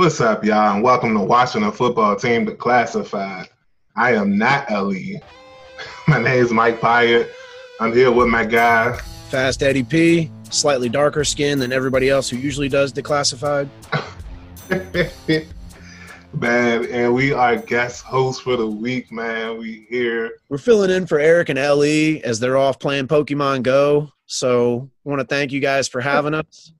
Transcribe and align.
What's 0.00 0.18
up, 0.22 0.42
y'all, 0.46 0.74
and 0.74 0.82
welcome 0.82 1.12
to 1.12 1.20
Washington 1.20 1.72
Football 1.72 2.16
Team 2.16 2.46
Declassified. 2.46 3.48
I 3.96 4.14
am 4.14 4.38
not 4.38 4.70
Ellie. 4.70 5.20
My 6.08 6.18
name 6.18 6.42
is 6.42 6.50
Mike 6.50 6.80
Pyatt. 6.80 7.28
I'm 7.80 7.92
here 7.92 8.10
with 8.10 8.28
my 8.28 8.46
guy, 8.46 8.96
Fast 9.28 9.62
Eddie 9.62 9.84
P, 9.84 10.30
slightly 10.48 10.88
darker 10.88 11.22
skin 11.22 11.58
than 11.58 11.70
everybody 11.70 12.08
else 12.08 12.30
who 12.30 12.38
usually 12.38 12.70
does 12.70 12.94
Declassified. 12.94 13.68
man, 16.32 16.86
and 16.86 17.12
we 17.14 17.34
are 17.34 17.56
guest 17.56 18.02
hosts 18.02 18.40
for 18.40 18.56
the 18.56 18.66
week, 18.66 19.12
man. 19.12 19.58
We 19.58 19.86
here. 19.90 20.32
We're 20.48 20.56
filling 20.56 20.90
in 20.90 21.06
for 21.06 21.18
Eric 21.18 21.50
and 21.50 21.58
Ellie 21.58 22.24
as 22.24 22.40
they're 22.40 22.56
off 22.56 22.78
playing 22.78 23.06
Pokemon 23.06 23.64
Go. 23.64 24.10
So, 24.24 24.88
I 25.04 25.08
want 25.10 25.20
to 25.20 25.26
thank 25.26 25.52
you 25.52 25.60
guys 25.60 25.88
for 25.88 26.00
having 26.00 26.32
us. 26.32 26.72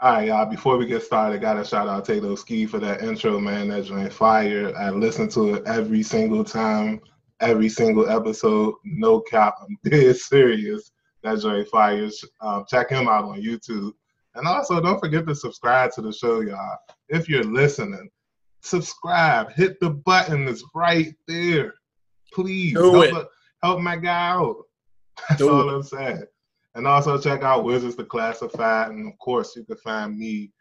All 0.00 0.12
right, 0.12 0.28
y'all. 0.28 0.46
Before 0.46 0.76
we 0.76 0.86
get 0.86 1.02
started, 1.02 1.34
I 1.36 1.38
got 1.38 1.54
to 1.54 1.64
shout 1.64 1.88
out 1.88 2.04
Tato 2.04 2.36
Ski 2.36 2.66
for 2.66 2.78
that 2.78 3.02
intro, 3.02 3.40
man. 3.40 3.66
That 3.66 3.84
joint 3.84 4.12
fire. 4.12 4.72
I 4.78 4.90
listen 4.90 5.28
to 5.30 5.54
it 5.54 5.64
every 5.66 6.04
single 6.04 6.44
time, 6.44 7.00
every 7.40 7.68
single 7.68 8.08
episode. 8.08 8.74
No 8.84 9.20
cap. 9.20 9.56
I'm 9.60 9.76
dead 9.90 10.16
serious. 10.16 10.92
That 11.24 11.40
joint 11.40 11.66
fires. 11.66 12.24
Um, 12.40 12.64
check 12.68 12.90
him 12.90 13.08
out 13.08 13.24
on 13.24 13.42
YouTube. 13.42 13.90
And 14.36 14.46
also, 14.46 14.80
don't 14.80 15.00
forget 15.00 15.26
to 15.26 15.34
subscribe 15.34 15.90
to 15.94 16.00
the 16.02 16.12
show, 16.12 16.42
y'all. 16.42 16.78
If 17.08 17.28
you're 17.28 17.42
listening, 17.42 18.08
subscribe. 18.62 19.50
Hit 19.54 19.80
the 19.80 19.90
button 19.90 20.44
that's 20.44 20.62
right 20.76 21.12
there. 21.26 21.74
Please 22.32 22.74
Do 22.74 23.00
help, 23.00 23.22
it. 23.24 23.28
help 23.64 23.80
my 23.80 23.96
guy 23.96 24.28
out. 24.28 24.58
That's 25.28 25.40
Do 25.40 25.50
all 25.50 25.68
it. 25.68 25.74
I'm 25.74 25.82
saying. 25.82 26.22
And 26.78 26.86
also 26.86 27.18
check 27.18 27.42
out 27.42 27.64
Wizards 27.64 27.96
the 27.96 28.04
Classified. 28.04 28.92
And 28.92 29.12
of 29.12 29.18
course, 29.18 29.56
you 29.56 29.64
can 29.64 29.76
find 29.78 30.16
me, 30.16 30.52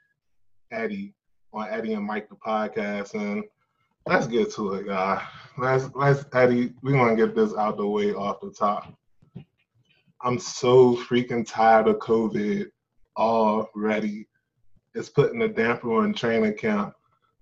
Eddie, 0.72 1.14
on 1.54 1.70
Eddie 1.70 1.94
and 1.94 2.08
Mike 2.08 2.28
the 2.28 2.36
podcast. 2.36 3.14
And 3.14 3.44
let's 4.08 4.26
get 4.26 4.52
to 4.56 4.74
it, 4.74 4.88
y'all. 4.88 5.22
Let's 5.60 5.90
let's 5.94 6.26
Eddie, 6.34 6.74
we 6.82 6.94
want 6.94 7.16
to 7.16 7.24
get 7.24 7.36
this 7.36 7.54
out 7.54 7.78
the 7.78 7.86
way 7.86 8.16
off 8.16 8.42
the 8.42 8.50
top. 8.50 8.92
I'm 10.24 10.40
so 10.40 10.96
freaking 10.96 11.46
tired 11.48 11.88
of 11.88 11.98
COVID 11.98 12.66
already. 13.16 14.28
It's 14.96 15.10
putting 15.10 15.44
a 15.44 15.48
damper 15.48 16.02
on 16.02 16.16
training 16.16 16.58
camp. 16.58 16.94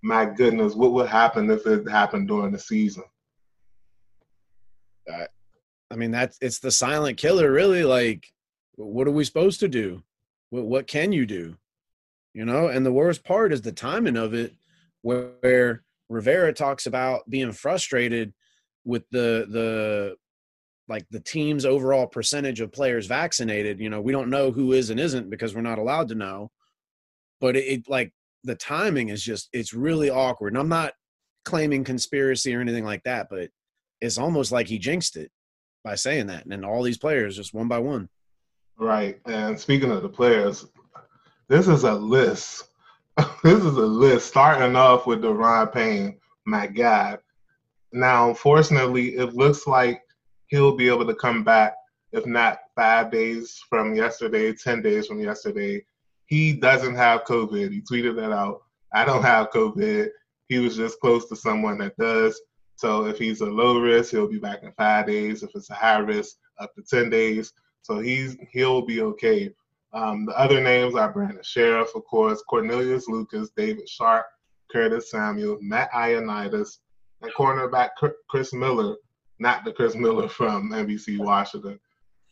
My 0.04 0.26
goodness, 0.26 0.76
what 0.76 0.92
would 0.92 1.08
happen 1.08 1.50
if 1.50 1.66
it 1.66 1.90
happened 1.90 2.28
during 2.28 2.52
the 2.52 2.60
season? 2.60 3.04
I 5.10 5.96
mean, 5.96 6.12
that's 6.12 6.38
it's 6.42 6.60
the 6.60 6.72
silent 6.72 7.18
killer, 7.18 7.54
really. 7.54 7.86
Like, 7.86 8.26
what 8.76 9.08
are 9.08 9.12
we 9.12 9.24
supposed 9.24 9.60
to 9.62 9.68
do? 9.68 10.04
What, 10.50 10.66
what 10.66 10.88
can 10.88 11.12
you 11.12 11.26
do? 11.26 11.58
You 12.34 12.46
know, 12.46 12.68
and 12.68 12.86
the 12.86 12.92
worst 12.92 13.24
part 13.24 13.54
is 13.54 13.62
the 13.62 13.72
timing 13.72 14.18
of 14.18 14.34
it, 14.34 14.54
where, 15.02 15.32
where 15.42 15.84
Rivera 16.10 16.54
talks 16.54 16.86
about 16.86 17.30
being 17.30 17.52
frustrated 17.52 18.34
with 18.84 19.04
the 19.10 19.48
the 19.50 20.16
like 20.88 21.06
the 21.10 21.20
team's 21.20 21.66
overall 21.66 22.06
percentage 22.06 22.62
of 22.62 22.72
players 22.72 23.08
vaccinated. 23.08 23.80
You 23.80 23.90
know, 23.90 24.02
we 24.02 24.12
don't 24.12 24.30
know 24.30 24.52
who 24.52 24.74
is 24.74 24.90
and 24.90 25.00
isn't 25.00 25.30
because 25.30 25.56
we're 25.56 25.62
not 25.62 25.80
allowed 25.80 26.10
to 26.10 26.16
know. 26.16 26.52
But 27.42 27.56
it, 27.56 27.66
it 27.66 27.90
like 27.90 28.14
the 28.44 28.56
timing 28.56 29.10
is 29.10 29.24
just 29.24 29.50
it's 29.52 29.74
really 29.74 30.10
awkward. 30.10 30.54
And 30.54 30.60
I'm 30.60 30.70
not 30.70 30.94
claiming 31.44 31.84
conspiracy 31.84 32.56
or 32.56 32.62
anything 32.62 32.86
like 32.86 33.04
that, 33.04 33.28
but 33.30 33.50
it's 34.02 34.18
almost 34.18 34.52
like 34.52 34.68
he 34.68 34.78
jinxed 34.78 35.16
it 35.16 35.32
by 35.84 35.96
saying 35.96 36.28
that. 36.28 36.46
And 36.46 36.66
all 36.66 36.84
these 36.84 36.98
players 36.98 37.36
just 37.36 37.54
one 37.54 37.68
by 37.68 37.80
one. 37.80 38.10
Right. 38.78 39.20
And 39.26 39.60
speaking 39.60 39.92
of 39.92 40.02
the 40.02 40.10
players, 40.10 40.66
this 41.48 41.68
is 41.68 41.84
a 41.84 41.94
list. 41.94 42.70
this 43.44 43.60
is 43.60 43.78
a 43.78 43.86
list 43.86 44.28
starting 44.28 44.76
off 44.76 45.08
with 45.08 45.22
Daron 45.22 45.72
Payne, 45.72 46.18
my 46.46 46.68
God. 46.68 47.20
Now, 47.94 48.30
unfortunately, 48.30 49.16
it 49.16 49.34
looks 49.34 49.68
like 49.68 50.02
he'll 50.48 50.76
be 50.76 50.90
able 50.90 51.06
to 51.06 51.16
come 51.16 51.44
back, 51.44 51.76
if 52.12 52.26
not 52.26 52.60
five 52.76 53.12
days 53.12 53.62
from 53.70 53.96
yesterday, 53.96 54.54
10 54.54 54.82
days 54.82 55.08
from 55.08 55.20
yesterday. 55.20 55.86
He 56.26 56.54
doesn't 56.54 56.96
have 56.96 57.24
COVID. 57.24 57.72
He 57.72 57.82
tweeted 57.82 58.16
that 58.18 58.34
out. 58.34 58.64
I 58.94 59.06
don't 59.06 59.24
have 59.24 59.52
COVID. 59.52 60.10
He 60.50 60.60
was 60.60 60.76
just 60.76 61.00
close 61.00 61.30
to 61.30 61.36
someone 61.36 61.78
that 61.78 61.96
does. 61.98 62.40
So 62.76 63.06
if 63.06 63.18
he's 63.18 63.42
a 63.42 63.46
low 63.46 63.80
risk, 63.80 64.12
he'll 64.12 64.28
be 64.28 64.40
back 64.40 64.64
in 64.64 64.74
five 64.74 65.08
days. 65.08 65.44
If 65.44 65.52
it's 65.56 65.70
a 65.70 65.74
high 65.76 66.00
risk, 66.00 66.36
up 66.60 66.74
to 66.76 66.82
10 66.82 67.10
days. 67.10 67.54
So 67.86 68.00
he's 68.00 68.36
he'll 68.52 68.82
be 68.82 69.02
okay. 69.02 69.52
Um, 69.94 70.26
the 70.26 70.36
other 70.38 70.60
names 70.60 70.96
are 70.96 71.14
Brandon 71.14 71.44
Scherff, 71.44 71.94
of 71.94 72.04
course, 72.06 72.42
Cornelius 72.50 73.08
Lucas, 73.08 73.52
David 73.56 73.88
Sharpe, 73.88 74.26
Curtis 74.72 75.12
Samuel, 75.12 75.60
Matt 75.62 75.92
Ioannidis, 75.92 76.80
and 77.22 77.32
cornerback 77.36 77.90
Chris 78.28 78.54
Miller, 78.54 78.96
not 79.38 79.64
the 79.64 79.72
Chris 79.72 79.94
Miller 79.94 80.28
from 80.28 80.72
NBC 80.72 81.20
Washington, 81.20 81.80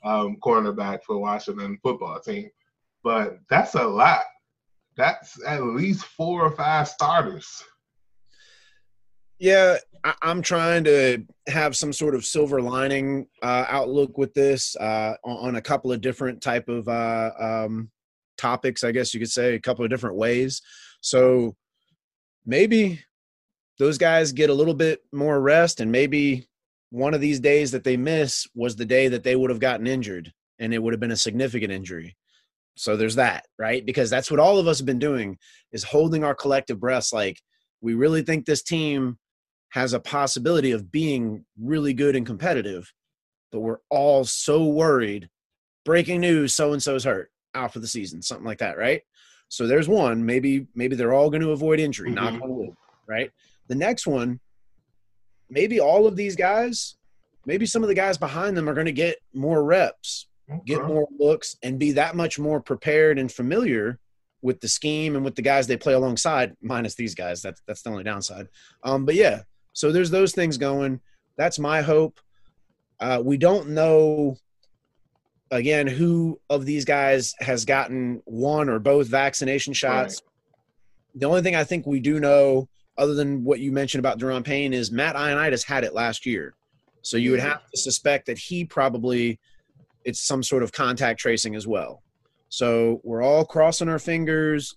um, 0.04 0.38
cornerback 0.44 1.04
for 1.04 1.20
Washington 1.20 1.78
football 1.84 2.20
team. 2.20 2.50
But 3.04 3.38
that's 3.48 3.76
a 3.76 3.84
lot. 3.84 4.24
That's 4.98 5.38
at 5.46 5.62
least 5.62 6.04
four 6.04 6.42
or 6.42 6.52
five 6.56 6.88
starters. 6.88 7.64
Yeah, 9.44 9.76
I, 10.06 10.14
I'm 10.22 10.42
trying 10.42 10.86
to 10.86 11.26
have 11.50 11.76
some 11.76 11.92
sort 11.92 12.16
of 12.16 12.24
silver 12.24 12.62
lining 12.62 13.28
uh, 13.42 13.66
outlook 13.68 14.18
with 14.18 14.34
this 14.34 14.74
uh, 14.78 15.16
on, 15.26 15.50
on 15.50 15.56
a 15.58 15.62
couple 15.62 15.92
of 15.92 16.00
different 16.00 16.42
type 16.42 16.70
of 16.70 16.88
uh, 16.88 17.32
um, 17.38 17.92
topics. 18.38 18.86
I 18.86 18.94
guess 18.94 19.14
you 19.14 19.20
could 19.20 19.30
say 19.30 19.56
a 19.56 19.60
couple 19.60 19.84
of 19.84 19.92
different 19.92 20.16
ways. 20.16 20.62
So 21.02 21.58
maybe 22.46 23.04
those 23.80 23.98
guys 23.98 24.32
get 24.32 24.50
a 24.50 24.54
little 24.54 24.74
bit 24.74 25.02
more 25.12 25.42
rest, 25.42 25.82
and 25.82 25.92
maybe 25.92 26.48
one 26.92 27.14
of 27.14 27.20
these 27.20 27.42
days 27.42 27.72
that 27.72 27.84
they 27.84 27.98
miss 27.98 28.48
was 28.56 28.78
the 28.78 28.86
day 28.86 29.10
that 29.10 29.24
they 29.24 29.36
would 29.36 29.50
have 29.50 29.60
gotten 29.60 29.88
injured, 29.88 30.32
and 30.58 30.74
it 30.74 30.82
would 30.82 30.94
have 30.94 31.02
been 31.02 31.12
a 31.12 31.18
significant 31.18 31.74
injury. 31.74 32.16
So 32.78 32.96
there's 32.96 33.16
that, 33.16 33.46
right? 33.60 33.86
Because 33.86 34.10
that's 34.10 34.32
what 34.32 34.40
all 34.40 34.58
of 34.58 34.70
us 34.70 34.80
have 34.80 34.86
been 34.86 35.00
doing 35.00 35.38
is 35.74 35.84
holding 35.84 36.24
our 36.24 36.34
collective 36.34 36.80
breaths. 36.80 37.12
Like 37.12 37.42
we 37.82 37.94
really 37.94 38.22
think 38.22 38.46
this 38.46 38.64
team 38.64 39.18
has 39.74 39.94
a 39.94 40.00
possibility 40.00 40.70
of 40.72 40.92
being 40.92 41.44
really 41.60 41.96
good 41.96 42.16
and 42.16 42.28
competitive, 42.28 42.94
but 43.52 43.62
we're 43.62 43.80
all 43.90 44.24
so 44.24 44.66
worried. 44.66 45.30
Breaking 45.84 46.22
news: 46.22 46.54
so 46.56 46.74
and 46.74 46.82
so's 46.82 47.04
hurt, 47.04 47.32
out 47.56 47.74
for 47.74 47.80
the 47.80 47.88
season, 47.88 48.22
something 48.22 48.46
like 48.46 48.60
that, 48.60 48.78
right? 48.78 49.02
So 49.50 49.66
there's 49.66 49.88
one. 49.88 50.24
Maybe 50.26 50.68
maybe 50.76 50.96
they're 50.96 51.14
all 51.14 51.30
going 51.32 51.42
to 51.42 51.52
avoid 51.52 51.80
injury. 51.80 52.12
Knock 52.12 52.34
Mhm. 52.36 52.44
on 52.44 52.56
wood, 52.56 52.76
right? 53.08 53.32
The 53.68 53.76
next 53.76 54.06
one, 54.06 54.40
maybe 55.50 55.80
all 55.80 56.06
of 56.08 56.16
these 56.16 56.36
guys, 56.36 56.96
maybe 57.46 57.66
some 57.66 57.82
of 57.84 57.90
the 57.90 57.96
guys 57.96 58.18
behind 58.18 58.56
them 58.56 58.70
are 58.70 58.74
going 58.76 58.86
to 58.86 58.92
get 58.92 59.18
more 59.34 59.64
reps, 59.64 60.28
get 60.66 60.86
more 60.86 61.08
looks, 61.20 61.56
and 61.64 61.80
be 61.80 61.94
that 61.94 62.16
much 62.16 62.38
more 62.38 62.62
prepared 62.62 63.18
and 63.18 63.32
familiar 63.32 64.00
with 64.44 64.60
the 64.62 64.68
scheme 64.68 65.16
and 65.16 65.24
with 65.26 65.36
the 65.36 65.42
guys 65.42 65.66
they 65.68 65.78
play 65.78 65.94
alongside, 65.94 66.56
minus 66.62 66.96
these 66.96 67.16
guys. 67.16 67.42
That's 67.42 67.62
that's 67.68 67.82
the 67.82 67.90
only 67.90 68.04
downside. 68.04 68.48
Um, 68.84 69.06
but 69.06 69.16
yeah, 69.16 69.44
so 69.74 69.92
there's 69.92 70.12
those 70.12 70.34
things 70.34 70.58
going. 70.58 71.02
That's 71.38 71.60
my 71.60 71.82
hope. 71.82 72.20
Uh, 73.00 73.22
we 73.24 73.38
don't 73.38 73.70
know 73.70 74.38
again 75.52 75.86
who 75.86 76.40
of 76.50 76.66
these 76.66 76.86
guys 76.86 77.34
has 77.40 77.66
gotten 77.66 78.22
one 78.26 78.70
or 78.70 78.80
both 78.80 79.08
vaccination 79.08 79.74
shots. 79.74 80.22
The 81.16 81.26
only 81.26 81.42
thing 81.42 81.56
I 81.56 81.64
think 81.64 81.86
we 81.86 82.00
do 82.00 82.20
know, 82.20 82.70
other 82.98 83.14
than 83.14 83.44
what 83.44 83.60
you 83.60 83.72
mentioned 83.72 84.00
about 84.00 84.20
Daron 84.20 84.44
Payne, 84.44 84.74
is 84.74 84.92
Matt 84.92 85.16
Ioannidis 85.16 85.66
had 85.66 85.84
it 85.84 85.94
last 85.94 86.26
year. 86.26 86.56
So 87.02 87.18
you 87.18 87.32
would 87.32 87.40
have 87.40 87.62
to 87.70 87.78
suspect 87.78 88.28
that 88.28 88.38
he 88.38 88.64
probably 88.64 89.40
it's 90.06 90.20
some 90.20 90.44
sort 90.44 90.64
of 90.64 90.72
contact 90.72 91.20
tracing 91.20 91.56
as 91.56 91.68
well. 91.68 92.02
So 92.50 93.02
we're 93.04 93.24
all 93.24 93.46
crossing 93.46 93.90
our 93.90 94.00
fingers, 94.00 94.76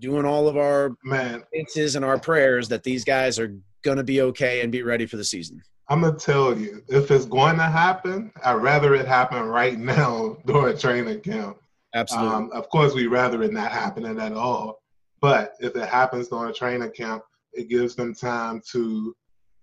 doing 0.00 0.24
all 0.24 0.48
of 0.48 0.56
our 0.56 0.96
Man, 1.02 1.42
and 1.52 2.04
our 2.04 2.18
prayers 2.18 2.68
that 2.68 2.82
these 2.82 3.04
guys 3.04 3.38
are 3.38 3.54
going 3.82 3.96
to 3.96 4.04
be 4.04 4.22
okay 4.22 4.60
and 4.62 4.70
be 4.70 4.82
ready 4.82 5.06
for 5.06 5.16
the 5.16 5.24
season. 5.24 5.62
I'm 5.88 6.02
gonna 6.02 6.16
tell 6.16 6.56
you, 6.56 6.82
if 6.88 7.10
it's 7.10 7.24
going 7.24 7.56
to 7.56 7.64
happen, 7.64 8.30
I'd 8.44 8.54
rather 8.54 8.94
it 8.94 9.08
happen 9.08 9.42
right 9.42 9.78
now 9.78 10.36
during 10.46 10.78
training 10.78 11.20
camp. 11.20 11.58
Absolutely. 11.94 12.34
Um, 12.34 12.50
of 12.52 12.68
course, 12.68 12.94
we'd 12.94 13.08
rather 13.08 13.42
it 13.42 13.52
not 13.52 13.72
happening 13.72 14.20
at 14.20 14.32
all. 14.32 14.80
But 15.20 15.54
if 15.60 15.74
it 15.76 15.88
happens 15.88 16.28
during 16.28 16.54
training 16.54 16.92
camp, 16.92 17.22
it 17.52 17.68
gives 17.68 17.96
them 17.96 18.14
time 18.14 18.62
to 18.72 19.14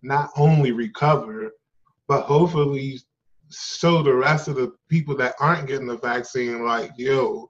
not 0.02 0.30
only 0.36 0.72
recover, 0.72 1.52
but 2.08 2.24
hopefully 2.24 3.00
show 3.50 4.04
the 4.04 4.14
rest 4.14 4.48
of 4.48 4.56
the 4.56 4.74
people 4.90 5.16
that 5.16 5.36
aren't 5.40 5.68
getting 5.68 5.88
the 5.88 5.98
vaccine 5.98 6.66
like, 6.66 6.92
yo, 6.98 7.50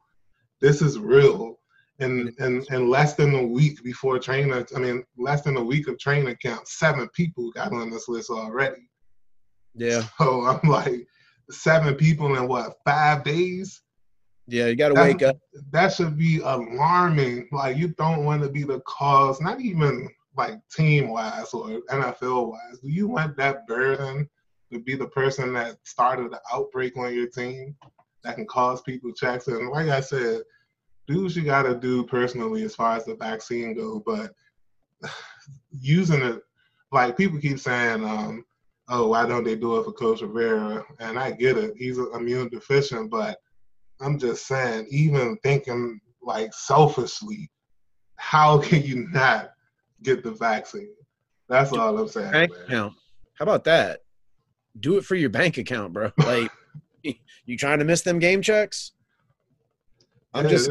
this 0.62 0.82
is 0.82 1.00
real. 1.00 1.57
And 2.00 2.34
and 2.40 2.66
and 2.70 2.90
less 2.90 3.16
than 3.16 3.34
a 3.34 3.44
week 3.44 3.84
before 3.84 4.20
training, 4.20 4.54
I 4.54 4.80
mean, 4.80 5.04
less 5.18 5.42
than 5.42 5.58
a 5.58 5.64
week 5.64 5.88
of 5.88 5.98
training 5.98 6.38
camp, 6.42 6.68
seven 6.68 7.08
people 7.10 7.52
got 7.52 7.74
on 7.74 7.90
this 7.90 8.08
list 8.08 8.30
already. 8.30 8.88
Yeah. 9.74 10.04
So 10.18 10.46
I'm 10.46 10.70
like, 10.70 11.08
seven 11.50 11.96
people 11.96 12.36
in 12.36 12.48
what 12.48 12.76
five 12.86 13.24
days? 13.24 13.82
Yeah, 14.48 14.68
you 14.68 14.76
got 14.76 14.90
to 14.90 14.96
wake 14.96 15.24
up. 15.24 15.38
That 15.72 15.94
should 15.94 16.18
be 16.18 16.40
alarming. 16.40 17.50
Like 17.52 17.78
you 17.78 17.90
don't 17.90 18.24
want 18.24 18.44
to 18.44 18.50
be 18.50 18.64
the 18.64 18.80
cause, 18.82 19.42
not 19.42 19.60
even 19.60 20.10
like 20.38 20.56
team 20.74 21.10
wise 21.10 21.54
or 21.54 21.82
NFL 21.90 22.52
wise. 22.52 22.80
Do 22.82 22.90
you 22.90 23.08
want 23.08 23.36
that 23.38 23.68
burden 23.68 24.30
to 24.72 24.80
be 24.80 24.96
the 24.96 25.08
person 25.08 25.54
that 25.54 25.78
started 25.84 26.32
the 26.32 26.40
outbreak 26.54 26.96
on 26.96 27.14
your 27.14 27.28
team 27.28 27.76
that 28.24 28.36
can 28.36 28.46
cause 28.46 28.82
people 28.82 29.12
checks? 29.12 29.48
And 29.48 29.70
like 29.70 29.90
I 29.90 30.00
said, 30.00 30.44
do 31.08 31.24
what 31.24 31.36
you 31.36 31.44
got 31.44 31.64
to 31.64 31.76
do 31.76 32.04
personally 32.04 32.64
as 32.64 32.76
far 32.76 32.98
as 32.98 33.06
the 33.06 33.16
vaccine 33.16 33.74
go, 33.74 34.04
but 34.06 34.32
using 35.72 36.22
it 36.22 36.42
like 36.92 37.18
people 37.18 37.40
keep 37.40 37.60
saying, 37.60 38.04
um, 38.04 38.46
"Oh, 38.90 39.08
why 39.08 39.26
don't 39.26 39.44
they 39.44 39.56
do 39.56 39.80
it 39.80 39.86
for 39.86 39.94
Coach 39.94 40.22
Rivera?" 40.22 40.84
And 41.00 41.18
I 41.18 41.32
get 41.32 41.58
it; 41.58 41.74
he's 41.78 41.98
immune 41.98 42.50
deficient, 42.50 43.10
but 43.10 43.38
I'm 44.00 44.20
just 44.20 44.48
saying, 44.48 44.88
even 44.90 45.38
thinking 45.44 46.00
like 46.22 46.54
selfishly, 46.54 47.50
how 48.18 48.58
can 48.62 48.84
you 48.84 49.08
not 49.12 49.52
get 50.04 50.24
the 50.24 50.32
vaccine? 50.32 50.94
That's 51.50 51.72
all 51.72 51.98
I'm 51.98 52.08
saying. 52.08 52.32
Bank 52.32 52.52
account. 52.66 52.94
How 53.36 53.44
about 53.44 53.64
that? 53.66 54.02
Do 54.80 54.98
it 54.98 55.06
for 55.06 55.16
your 55.16 55.30
bank 55.30 55.58
account, 55.58 55.94
bro. 55.94 56.12
Like, 56.18 56.52
you 57.46 57.58
trying 57.58 57.80
to 57.80 57.86
miss 57.86 58.02
them 58.02 58.20
game 58.20 58.42
checks? 58.42 58.92
I'm 60.34 60.50
just. 60.50 60.70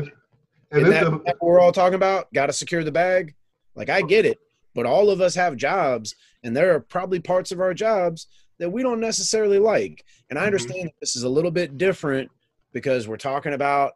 And 0.77 0.93
that, 0.93 1.07
a, 1.07 1.21
that 1.25 1.37
we're 1.41 1.61
all 1.61 1.73
talking 1.73 1.95
about, 1.95 2.33
got 2.33 2.47
to 2.47 2.53
secure 2.53 2.85
the 2.85 2.93
bag. 2.93 3.35
Like, 3.75 3.91
I 3.91 4.03
get 4.03 4.25
it, 4.25 4.39
but 4.75 4.87
all 4.87 5.11
of 5.11 5.21
us 5.21 5.35
have 5.35 5.57
jobs, 5.57 6.15
and 6.43 6.57
there 6.57 6.75
are 6.75 6.81
probably 6.81 7.21
parts 7.21 7.53
of 7.53 7.61
our 7.61 7.75
jobs 7.75 8.27
that 8.59 8.71
we 8.71 8.83
don't 8.83 9.01
necessarily 9.01 9.59
like. 9.59 10.05
And 10.31 10.39
I 10.39 10.43
mm-hmm. 10.43 10.47
understand 10.47 10.89
mm-hmm. 10.89 10.97
this 11.01 11.17
is 11.17 11.25
a 11.25 11.29
little 11.29 11.51
bit 11.51 11.77
different 11.77 12.31
because 12.73 13.07
we're 13.07 13.17
talking 13.17 13.53
about 13.53 13.93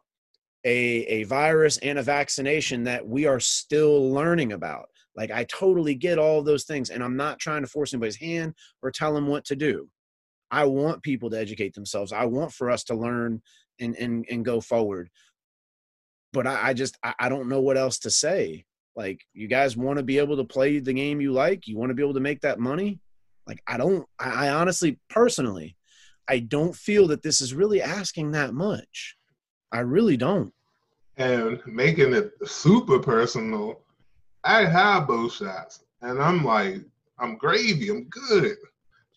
a, 0.63 0.71
a 1.07 1.23
virus 1.23 1.77
and 1.77 1.97
a 1.97 2.03
vaccination 2.03 2.83
that 2.83 3.07
we 3.07 3.25
are 3.25 3.39
still 3.39 4.11
learning 4.11 4.53
about. 4.53 4.89
Like, 5.15 5.31
I 5.31 5.43
totally 5.45 5.95
get 5.95 6.19
all 6.19 6.39
of 6.39 6.45
those 6.45 6.63
things, 6.63 6.89
and 6.89 7.03
I'm 7.03 7.17
not 7.17 7.39
trying 7.39 7.63
to 7.63 7.67
force 7.67 7.93
anybody's 7.93 8.15
hand 8.15 8.53
or 8.81 8.91
tell 8.91 9.13
them 9.13 9.27
what 9.27 9.45
to 9.45 9.55
do. 9.55 9.89
I 10.51 10.65
want 10.65 11.01
people 11.01 11.29
to 11.29 11.39
educate 11.39 11.73
themselves. 11.73 12.13
I 12.13 12.25
want 12.25 12.53
for 12.53 12.69
us 12.69 12.83
to 12.85 12.95
learn 12.95 13.41
and 13.79 13.95
and, 13.95 14.25
and 14.29 14.45
go 14.45 14.61
forward. 14.61 15.09
But 16.33 16.47
I, 16.47 16.69
I 16.69 16.73
just 16.73 16.97
I, 17.03 17.13
I 17.19 17.29
don't 17.29 17.49
know 17.49 17.61
what 17.61 17.77
else 17.77 17.99
to 17.99 18.09
say. 18.09 18.65
Like, 18.95 19.21
you 19.33 19.47
guys 19.47 19.77
want 19.77 19.97
to 19.97 20.03
be 20.03 20.17
able 20.17 20.37
to 20.37 20.43
play 20.43 20.79
the 20.79 20.93
game 20.93 21.21
you 21.21 21.31
like. 21.31 21.67
You 21.67 21.77
want 21.77 21.89
to 21.89 21.93
be 21.93 22.03
able 22.03 22.13
to 22.15 22.19
make 22.19 22.41
that 22.41 22.59
money. 22.59 22.99
Like, 23.47 23.61
I 23.67 23.77
don't. 23.77 24.05
I, 24.19 24.47
I 24.47 24.49
honestly, 24.49 24.99
personally, 25.09 25.75
I 26.27 26.39
don't 26.39 26.75
feel 26.75 27.07
that 27.07 27.23
this 27.23 27.41
is 27.41 27.53
really 27.53 27.81
asking 27.81 28.31
that 28.31 28.53
much. 28.53 29.15
I 29.71 29.79
really 29.79 30.17
don't. 30.17 30.53
And 31.17 31.61
making 31.65 32.13
it 32.13 32.31
super 32.45 32.99
personal, 32.99 33.81
I 34.43 34.65
have 34.65 35.07
both 35.07 35.33
shots, 35.33 35.83
and 36.01 36.21
I'm 36.21 36.43
like, 36.43 36.81
I'm 37.19 37.37
gravy, 37.37 37.89
I'm 37.89 38.05
good. 38.05 38.55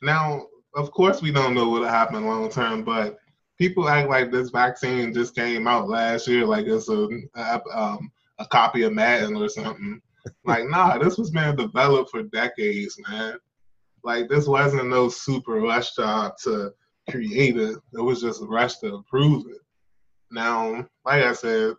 Now, 0.03 0.47
of 0.75 0.91
course, 0.91 1.23
we 1.23 1.33
don't 1.33 1.55
know 1.55 1.69
what'll 1.69 1.89
happen 1.89 2.27
long 2.27 2.51
term, 2.51 2.85
but 2.85 3.19
people 3.59 3.89
act 3.89 4.09
like 4.09 4.31
this 4.31 4.51
vaccine 4.51 5.15
just 5.15 5.35
came 5.35 5.67
out 5.67 5.89
last 5.89 6.27
year, 6.27 6.47
like 6.47 6.67
it's 6.67 6.89
a 6.89 7.09
a, 7.35 7.61
um, 7.73 8.11
a 8.39 8.47
copy 8.47 8.83
of 8.83 8.93
Madden 8.93 9.37
or 9.37 9.49
something. 9.49 10.01
like, 10.45 10.65
nah, 10.69 10.99
this 10.99 11.19
was 11.19 11.31
being 11.31 11.57
developed 11.57 12.11
for 12.11 12.23
decades, 12.23 12.99
man. 13.09 13.37
Like, 14.03 14.29
this 14.29 14.47
wasn't 14.47 14.89
no 14.89 15.09
super 15.09 15.61
rush 15.61 15.95
job 15.95 16.37
to 16.45 16.73
create 17.11 17.57
it. 17.57 17.79
It 17.93 18.01
was 18.01 18.21
just 18.21 18.43
a 18.43 18.47
rush 18.47 18.79
to 18.79 18.97
approve 18.97 19.47
it. 19.51 19.61
Now, 20.31 20.87
like 21.05 21.23
I 21.23 21.33
said, 21.33 21.75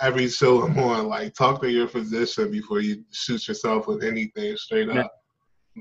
every 0.00 0.28
show 0.28 0.62
I'm 0.62 0.78
on, 0.78 1.06
like 1.06 1.34
talk 1.34 1.60
to 1.60 1.70
your 1.70 1.88
physician 1.88 2.50
before 2.50 2.80
you 2.80 3.04
shoot 3.10 3.46
yourself 3.46 3.86
with 3.86 4.02
anything 4.02 4.56
straight 4.56 4.88
up. 4.88 5.12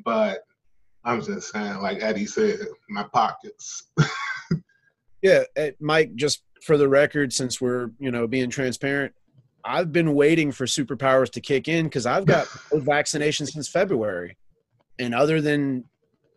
But 0.03 0.43
I'm 1.03 1.21
just 1.21 1.51
saying, 1.51 1.81
like 1.81 2.01
Eddie 2.01 2.25
said, 2.25 2.59
my 2.89 3.03
pockets. 3.03 3.91
yeah, 5.21 5.43
eh, 5.55 5.71
Mike. 5.79 6.15
Just 6.15 6.43
for 6.63 6.77
the 6.77 6.87
record, 6.87 7.33
since 7.33 7.59
we're 7.59 7.91
you 7.99 8.11
know 8.11 8.27
being 8.27 8.49
transparent, 8.49 9.13
I've 9.63 9.91
been 9.91 10.13
waiting 10.13 10.51
for 10.51 10.65
superpowers 10.65 11.29
to 11.31 11.41
kick 11.41 11.67
in 11.67 11.85
because 11.85 12.05
I've 12.05 12.25
got 12.25 12.45
vaccinations 12.73 13.49
since 13.49 13.67
February, 13.67 14.37
and 14.97 15.13
other 15.13 15.41
than 15.41 15.85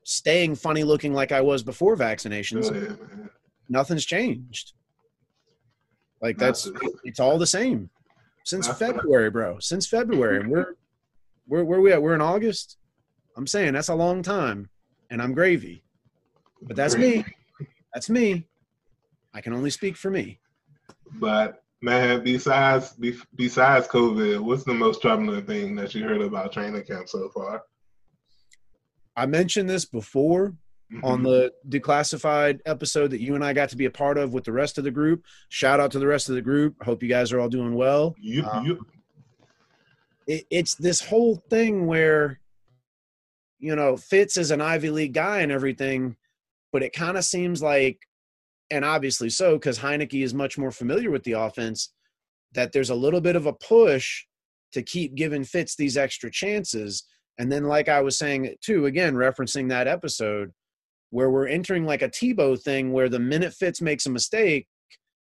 staying 0.05 0.57
funny 0.57 0.85
looking 0.85 1.13
like 1.13 1.33
I 1.33 1.41
was 1.41 1.63
before 1.63 1.97
vaccinations, 1.97 2.75
oh, 2.75 3.29
nothing's 3.69 4.05
changed. 4.05 4.73
Like 6.21 6.39
that's 6.39 6.71
it's 7.05 7.21
all 7.21 7.39
the 7.39 7.47
same 7.47 7.91
since 8.45 8.69
February, 8.69 9.31
bro. 9.31 9.59
Since 9.59 9.87
February, 9.87 10.41
and 10.41 10.51
we're 10.51 10.75
we're 11.47 11.65
where 11.65 11.81
we 11.81 11.93
at? 11.93 12.03
We're 12.03 12.15
in 12.15 12.21
August. 12.21 12.79
I'm 13.37 13.47
saying 13.47 13.73
that's 13.73 13.89
a 13.89 13.95
long 13.95 14.23
time, 14.23 14.69
and 15.11 15.23
I'm 15.23 15.33
gravy. 15.33 15.85
But 16.63 16.77
that's 16.77 16.97
me. 16.97 17.25
That's 17.93 18.09
me. 18.09 18.47
I 19.35 19.41
can 19.41 19.53
only 19.53 19.71
speak 19.71 19.97
for 19.97 20.11
me. 20.11 20.41
But 21.15 21.63
man, 21.81 22.23
besides 22.23 22.95
besides 23.35 23.89
COVID, 23.89 24.41
what's 24.41 24.65
the 24.65 24.75
most 24.75 25.03
troubling 25.03 25.45
thing 25.47 25.75
that 25.77 25.95
you 25.95 26.05
heard 26.05 26.21
about 26.21 26.53
training 26.53 26.85
camp 26.85 27.09
so 27.09 27.29
far? 27.31 27.63
I 29.17 29.27
mentioned 29.27 29.69
this 29.69 29.85
before 29.85 30.55
mm-hmm. 30.93 31.05
on 31.05 31.23
the 31.23 31.53
declassified 31.69 32.61
episode 32.67 33.11
that 33.11 33.21
you 33.21 33.35
and 33.35 33.45
I 33.45 33.53
got 33.53 33.69
to 33.71 33.77
be 33.77 33.85
a 33.87 33.91
part 33.91 34.17
of 34.17 34.33
with 34.33 34.45
the 34.45 34.53
rest 34.53 34.79
of 34.79 34.85
the 34.85 34.91
group. 34.91 35.25
Shout 35.49 35.81
out 35.81 35.91
to 35.93 35.99
the 35.99 36.07
rest 36.07 36.29
of 36.29 36.35
the 36.35 36.43
group. 36.43 36.77
I 36.81 36.85
hope 36.85 37.03
you 37.03 37.09
guys 37.09 37.33
are 37.33 37.41
all 37.41 37.49
doing 37.49 37.75
well. 37.75 38.15
Yep, 38.21 38.47
um, 38.47 38.67
yep. 38.67 38.79
It, 40.27 40.47
it's 40.51 40.75
this 40.77 41.01
whole 41.01 41.37
thing 41.51 41.87
where, 41.87 42.41
you 43.59 43.77
know, 43.77 43.97
Fitz 43.97 44.37
is 44.37 44.51
an 44.51 44.61
Ivy 44.61 44.91
League 44.91 45.13
guy 45.13 45.41
and 45.41 45.53
everything, 45.53 46.17
but 46.73 46.83
it 46.83 46.93
kind 46.93 47.17
of 47.19 47.25
seems 47.25 47.63
like, 47.63 47.99
and 48.73 48.85
obviously 48.85 49.31
so, 49.31 49.53
because 49.55 49.79
Heinicke 49.79 50.25
is 50.25 50.35
much 50.35 50.59
more 50.59 50.73
familiar 50.73 51.11
with 51.11 51.23
the 51.23 51.33
offense, 51.33 51.93
that 52.53 52.73
there's 52.73 52.91
a 52.91 52.95
little 52.95 53.21
bit 53.21 53.37
of 53.37 53.47
a 53.47 53.53
push 53.53 54.25
to 54.73 54.83
keep 54.83 55.15
giving 55.15 55.45
Fitz 55.45 55.77
these 55.77 55.97
extra 55.97 56.31
chances 56.31 57.05
and 57.39 57.51
then, 57.51 57.65
like 57.65 57.89
I 57.89 58.01
was 58.01 58.19
saying 58.19 58.55
too, 58.61 58.87
again, 58.87 59.15
referencing 59.15 59.69
that 59.69 59.89
episode 59.89 60.53
where 61.11 61.31
we're 61.31 61.47
entering 61.47 61.85
like 61.85 62.03
a 62.03 62.09
Tebow 62.09 62.61
thing 62.61 62.93
where 62.93 63.09
the 63.09 63.19
minute 63.19 63.53
Fitz 63.53 63.81
makes 63.81 64.07
a 64.07 64.11
mistake, 64.11 64.67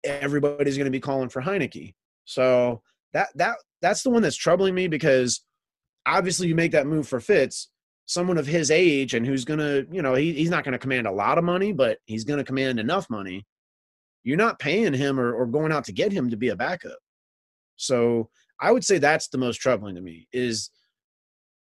everybody's 0.04 0.78
going 0.78 0.86
to 0.86 0.92
be 0.92 1.00
calling 1.00 1.30
for 1.30 1.42
Heinicke. 1.42 1.94
So 2.26 2.82
that 3.14 3.30
that 3.36 3.58
that's 3.82 4.04
the 4.04 4.10
one 4.10 4.22
that's 4.22 4.36
troubling 4.36 4.76
me 4.76 4.88
because 4.88 5.44
obviously 6.06 6.48
you 6.48 6.56
make 6.56 6.72
that 6.74 6.88
move 6.88 7.08
for 7.08 7.20
Fitz, 7.20 7.70
someone 8.10 8.40
of 8.40 8.48
his 8.48 8.72
age 8.72 9.14
and 9.14 9.24
who's 9.24 9.46
going 9.46 9.60
to, 9.60 9.86
you 9.92 10.02
know, 10.02 10.16
he, 10.16 10.34
he's 10.34 10.50
not 10.50 10.64
going 10.64 10.72
to 10.72 10.80
command 10.80 11.06
a 11.06 11.12
lot 11.12 11.38
of 11.38 11.44
money, 11.44 11.72
but 11.72 12.00
he's 12.08 12.24
going 12.24 12.40
to 12.40 12.44
command 12.44 12.80
enough 12.80 13.08
money. 13.08 13.46
You're 14.24 14.36
not 14.36 14.58
paying 14.58 14.94
him 14.94 15.20
or, 15.20 15.32
or 15.32 15.46
going 15.46 15.72
out 15.72 15.84
to 15.84 15.92
get 15.92 16.12
him 16.12 16.32
to 16.32 16.36
be 16.36 16.50
a 16.50 16.56
backup. 16.56 16.98
So 17.76 18.32
I 18.60 18.72
would 18.72 18.84
say 18.84 18.98
that's 18.98 19.28
the 19.28 19.38
most 19.38 19.58
troubling 19.58 19.94
to 19.94 20.02
me 20.02 20.28
is 20.34 20.72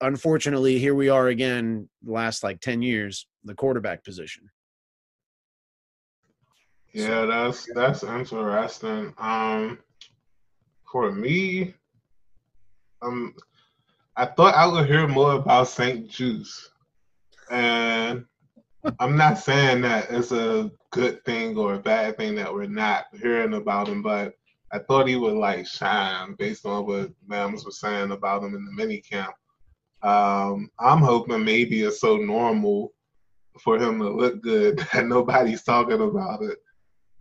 unfortunately, 0.01 0.79
here 0.79 0.95
we 0.95 1.11
are 1.11 1.29
again, 1.29 1.87
last 2.03 2.43
like 2.43 2.61
10 2.61 2.81
years, 2.81 3.27
the 3.45 3.55
quarterback 3.55 4.03
position. 4.03 4.49
Yeah, 6.95 7.27
that's 7.27 7.69
that's 7.75 8.03
interesting. 8.05 9.13
Um 9.19 9.81
for 10.91 11.13
me, 11.13 11.75
um 13.03 13.35
I 14.19 14.27
thought 14.27 14.57
I 14.57 14.67
would 14.67 14.89
hear 14.89 15.07
more 15.07 15.35
about 15.35 15.69
St-Juste. 15.69 16.71
And 17.53 18.25
I'm 18.99 19.17
not 19.17 19.39
saying 19.39 19.83
that 19.83 20.11
it's 20.11 20.33
a 20.33 20.73
good 20.91 21.25
thing 21.25 21.57
or 21.57 21.75
a 21.75 21.79
bad 21.79 22.17
thing 22.17 22.35
that 22.35 22.53
we're 22.53 22.67
not 22.67 23.05
hearing 23.13 23.55
about 23.55 23.87
him, 23.87 24.03
but 24.03 24.35
I 24.73 24.81
thought 24.81 25.07
he 25.07 25.15
would 25.15 25.37
like 25.37 25.69
shine 25.69 26.35
based 26.37 26.67
on 26.67 26.85
what 26.85 27.13
Mams 27.31 27.65
was 27.65 27.79
saying 27.79 28.11
about 28.11 28.43
him 28.43 28.57
in 28.57 28.65
the 28.65 28.73
mini 28.73 29.01
camp. 29.01 29.35
Um, 30.03 30.69
I'm 30.81 30.99
hoping 30.99 31.45
maybe 31.45 31.83
it's 31.83 32.01
so 32.01 32.17
normal 32.17 32.93
for 33.61 33.77
him 33.77 34.01
to 34.01 34.11
look 34.11 34.43
good 34.43 34.79
that 34.93 35.07
nobody's 35.07 35.63
talking 35.63 36.01
about 36.01 36.43
it. 36.43 36.59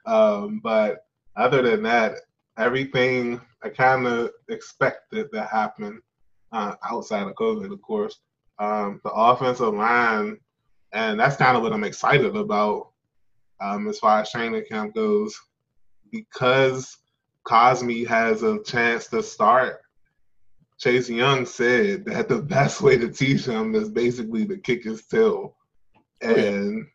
Um, 0.08 0.62
but 0.64 1.06
other 1.36 1.62
than 1.62 1.84
that, 1.84 2.16
everything 2.58 3.40
I 3.62 3.70
kind 3.70 4.08
of 4.08 4.32
expected 4.50 5.32
to 5.32 5.44
happen 5.44 6.02
uh, 6.52 6.76
outside 6.84 7.28
of 7.28 7.36
COVID, 7.36 7.72
of 7.72 7.82
course. 7.82 8.20
Um, 8.60 9.02
the 9.04 9.12
offensive 9.12 9.74
line, 9.74 10.38
and 10.94 11.20
that's 11.20 11.36
kind 11.36 11.56
of 11.56 11.64
what 11.64 11.74
I'm 11.74 11.84
excited 11.84 12.36
about 12.36 12.90
um, 13.60 13.88
as 13.88 14.00
far 14.00 14.22
as 14.22 14.32
training 14.32 14.64
camp 14.70 14.96
goes, 14.96 15.40
because 16.12 16.98
Cosmi 17.46 18.08
has 18.08 18.44
a 18.44 18.62
chance 18.64 19.08
to 19.08 19.22
start. 19.22 19.82
Chase 20.80 21.10
Young 21.10 21.46
said 21.46 22.06
that 22.06 22.30
the 22.30 22.42
best 22.42 22.82
way 22.82 22.98
to 22.98 23.10
teach 23.10 23.46
him 23.46 23.74
is 23.76 23.90
basically 23.90 24.46
to 24.46 24.58
kick 24.58 24.84
his 24.84 25.06
tail, 25.06 25.56
and 26.22 26.86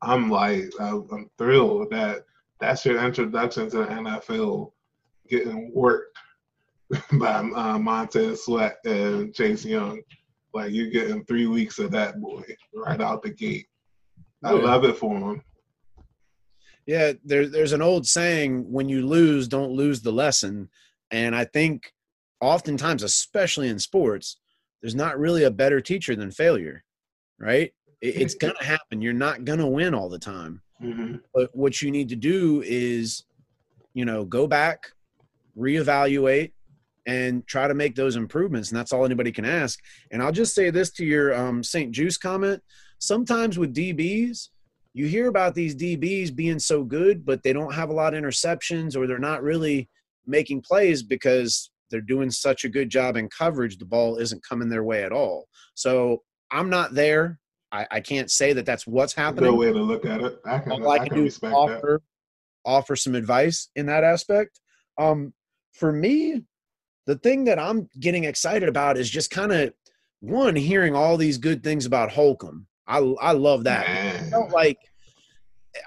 I'm 0.00 0.30
like, 0.30 0.72
I'm 0.80 1.30
thrilled 1.38 1.90
that 1.90 2.24
that's 2.60 2.84
your 2.84 3.04
introduction 3.04 3.68
to 3.70 3.78
the 3.78 3.86
NFL, 3.86 4.72
getting 5.28 5.72
worked 5.74 6.16
by 7.12 7.36
uh, 7.38 7.78
Montez 7.78 8.44
Sweat 8.44 8.78
and 8.84 9.34
Chase 9.34 9.64
Young. 9.64 10.02
Like 10.54 10.72
you're 10.72 10.90
getting 10.90 11.24
three 11.24 11.46
weeks 11.46 11.78
of 11.78 11.90
that 11.92 12.20
boy 12.20 12.42
right 12.74 13.00
out 13.00 13.22
the 13.22 13.30
gate. 13.30 13.66
I 14.44 14.52
love 14.52 14.84
it 14.84 14.98
for 14.98 15.16
him. 15.16 15.42
Yeah, 16.86 17.12
there's 17.24 17.50
there's 17.50 17.72
an 17.72 17.82
old 17.82 18.06
saying: 18.06 18.70
when 18.70 18.88
you 18.88 19.06
lose, 19.06 19.48
don't 19.48 19.72
lose 19.72 20.02
the 20.02 20.12
lesson. 20.12 20.68
And 21.10 21.34
I 21.34 21.44
think 21.44 21.92
oftentimes, 22.40 23.02
especially 23.02 23.68
in 23.68 23.78
sports, 23.78 24.38
there's 24.80 24.94
not 24.94 25.18
really 25.18 25.44
a 25.44 25.50
better 25.50 25.80
teacher 25.80 26.16
than 26.16 26.30
failure, 26.30 26.84
right? 27.38 27.72
It, 28.00 28.16
it's 28.16 28.34
gonna 28.34 28.62
happen. 28.62 29.00
You're 29.00 29.12
not 29.12 29.44
gonna 29.44 29.68
win 29.68 29.94
all 29.94 30.08
the 30.08 30.18
time. 30.18 30.60
Mm-hmm. 30.82 31.16
But 31.32 31.54
what 31.54 31.80
you 31.80 31.90
need 31.90 32.08
to 32.08 32.16
do 32.16 32.62
is, 32.66 33.24
you 33.94 34.04
know, 34.04 34.24
go 34.24 34.46
back, 34.48 34.90
reevaluate, 35.56 36.52
and 37.06 37.46
try 37.46 37.66
to 37.66 37.74
make 37.74 37.94
those 37.94 38.16
improvements. 38.16 38.70
And 38.70 38.78
that's 38.78 38.92
all 38.92 39.04
anybody 39.04 39.32
can 39.32 39.44
ask. 39.44 39.78
And 40.10 40.22
I'll 40.22 40.32
just 40.32 40.54
say 40.54 40.70
this 40.70 40.90
to 40.92 41.04
your 41.04 41.34
um, 41.34 41.62
St-Juste 41.62 42.20
comment. 42.20 42.62
Sometimes 42.98 43.58
with 43.58 43.74
DBs, 43.74 44.48
you 44.94 45.06
hear 45.06 45.28
about 45.28 45.54
these 45.54 45.74
DBs 45.74 46.34
being 46.34 46.58
so 46.58 46.84
good, 46.84 47.24
but 47.24 47.42
they 47.42 47.52
don't 47.52 47.74
have 47.74 47.90
a 47.90 47.94
lot 47.94 48.14
of 48.14 48.22
interceptions 48.22 48.96
or 48.96 49.06
they're 49.06 49.18
not 49.18 49.42
really 49.42 49.88
making 50.26 50.62
plays 50.62 51.02
because 51.02 51.70
they're 51.90 52.00
doing 52.00 52.30
such 52.30 52.64
a 52.64 52.68
good 52.68 52.88
job 52.88 53.16
in 53.16 53.28
coverage. 53.28 53.78
The 53.78 53.84
ball 53.84 54.16
isn't 54.16 54.46
coming 54.46 54.68
their 54.68 54.84
way 54.84 55.02
at 55.04 55.12
all. 55.12 55.48
So 55.74 56.22
I'm 56.50 56.70
not 56.70 56.94
there. 56.94 57.38
I, 57.72 57.86
I 57.90 58.00
can't 58.00 58.30
say 58.30 58.52
that 58.52 58.66
that's 58.66 58.86
what's 58.86 59.14
happening. 59.14 59.50
No 59.50 59.56
way 59.56 59.72
to 59.72 59.82
look 59.82 60.04
at 60.04 60.20
it. 60.20 60.38
I 60.44 60.58
can, 60.58 60.72
all 60.72 60.90
I, 60.90 60.96
I 60.96 61.08
can, 61.08 61.16
do 61.16 61.24
is 61.24 61.42
offer, 61.42 62.02
that. 62.02 62.70
offer 62.70 62.96
some 62.96 63.14
advice 63.14 63.70
in 63.76 63.86
that 63.86 64.04
aspect. 64.04 64.60
Um, 64.98 65.32
for 65.72 65.90
me, 65.90 66.42
the 67.06 67.16
thing 67.16 67.44
that 67.44 67.58
I'm 67.58 67.88
getting 67.98 68.24
excited 68.24 68.68
about 68.68 68.96
is 68.96 69.10
just 69.10 69.30
kind 69.30 69.52
of 69.52 69.72
one 70.20 70.54
hearing 70.54 70.94
all 70.94 71.16
these 71.16 71.38
good 71.38 71.64
things 71.64 71.84
about 71.84 72.12
Holcomb 72.12 72.66
I 72.86 72.98
I 73.20 73.32
love 73.32 73.64
that. 73.64 73.88
I 73.88 74.30
felt 74.30 74.50
like 74.50 74.78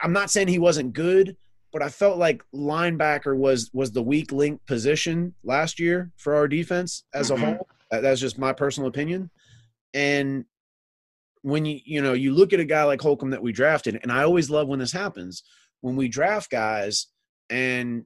I'm 0.01 0.13
not 0.13 0.31
saying 0.31 0.47
he 0.47 0.59
wasn't 0.59 0.93
good, 0.93 1.35
but 1.71 1.81
I 1.81 1.89
felt 1.89 2.17
like 2.17 2.43
linebacker 2.53 3.37
was 3.37 3.69
was 3.73 3.91
the 3.91 4.01
weak 4.01 4.31
link 4.31 4.61
position 4.65 5.33
last 5.43 5.79
year 5.79 6.11
for 6.17 6.35
our 6.35 6.47
defense 6.47 7.03
as 7.13 7.29
mm-hmm. 7.29 7.43
a 7.43 7.45
whole. 7.45 7.67
That's 7.91 8.21
just 8.21 8.37
my 8.37 8.53
personal 8.53 8.89
opinion. 8.89 9.29
And 9.93 10.45
when 11.41 11.65
you 11.65 11.79
you 11.85 12.01
know 12.01 12.13
you 12.13 12.33
look 12.33 12.53
at 12.53 12.59
a 12.59 12.65
guy 12.65 12.83
like 12.83 13.01
Holcomb 13.01 13.31
that 13.31 13.43
we 13.43 13.51
drafted, 13.51 13.99
and 14.01 14.11
I 14.11 14.23
always 14.23 14.49
love 14.49 14.67
when 14.67 14.79
this 14.79 14.91
happens 14.91 15.43
when 15.81 15.95
we 15.95 16.07
draft 16.07 16.49
guys 16.49 17.07
and 17.49 18.05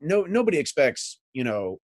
no 0.00 0.22
nobody 0.22 0.58
expects 0.58 1.20
you 1.32 1.44
know 1.44 1.78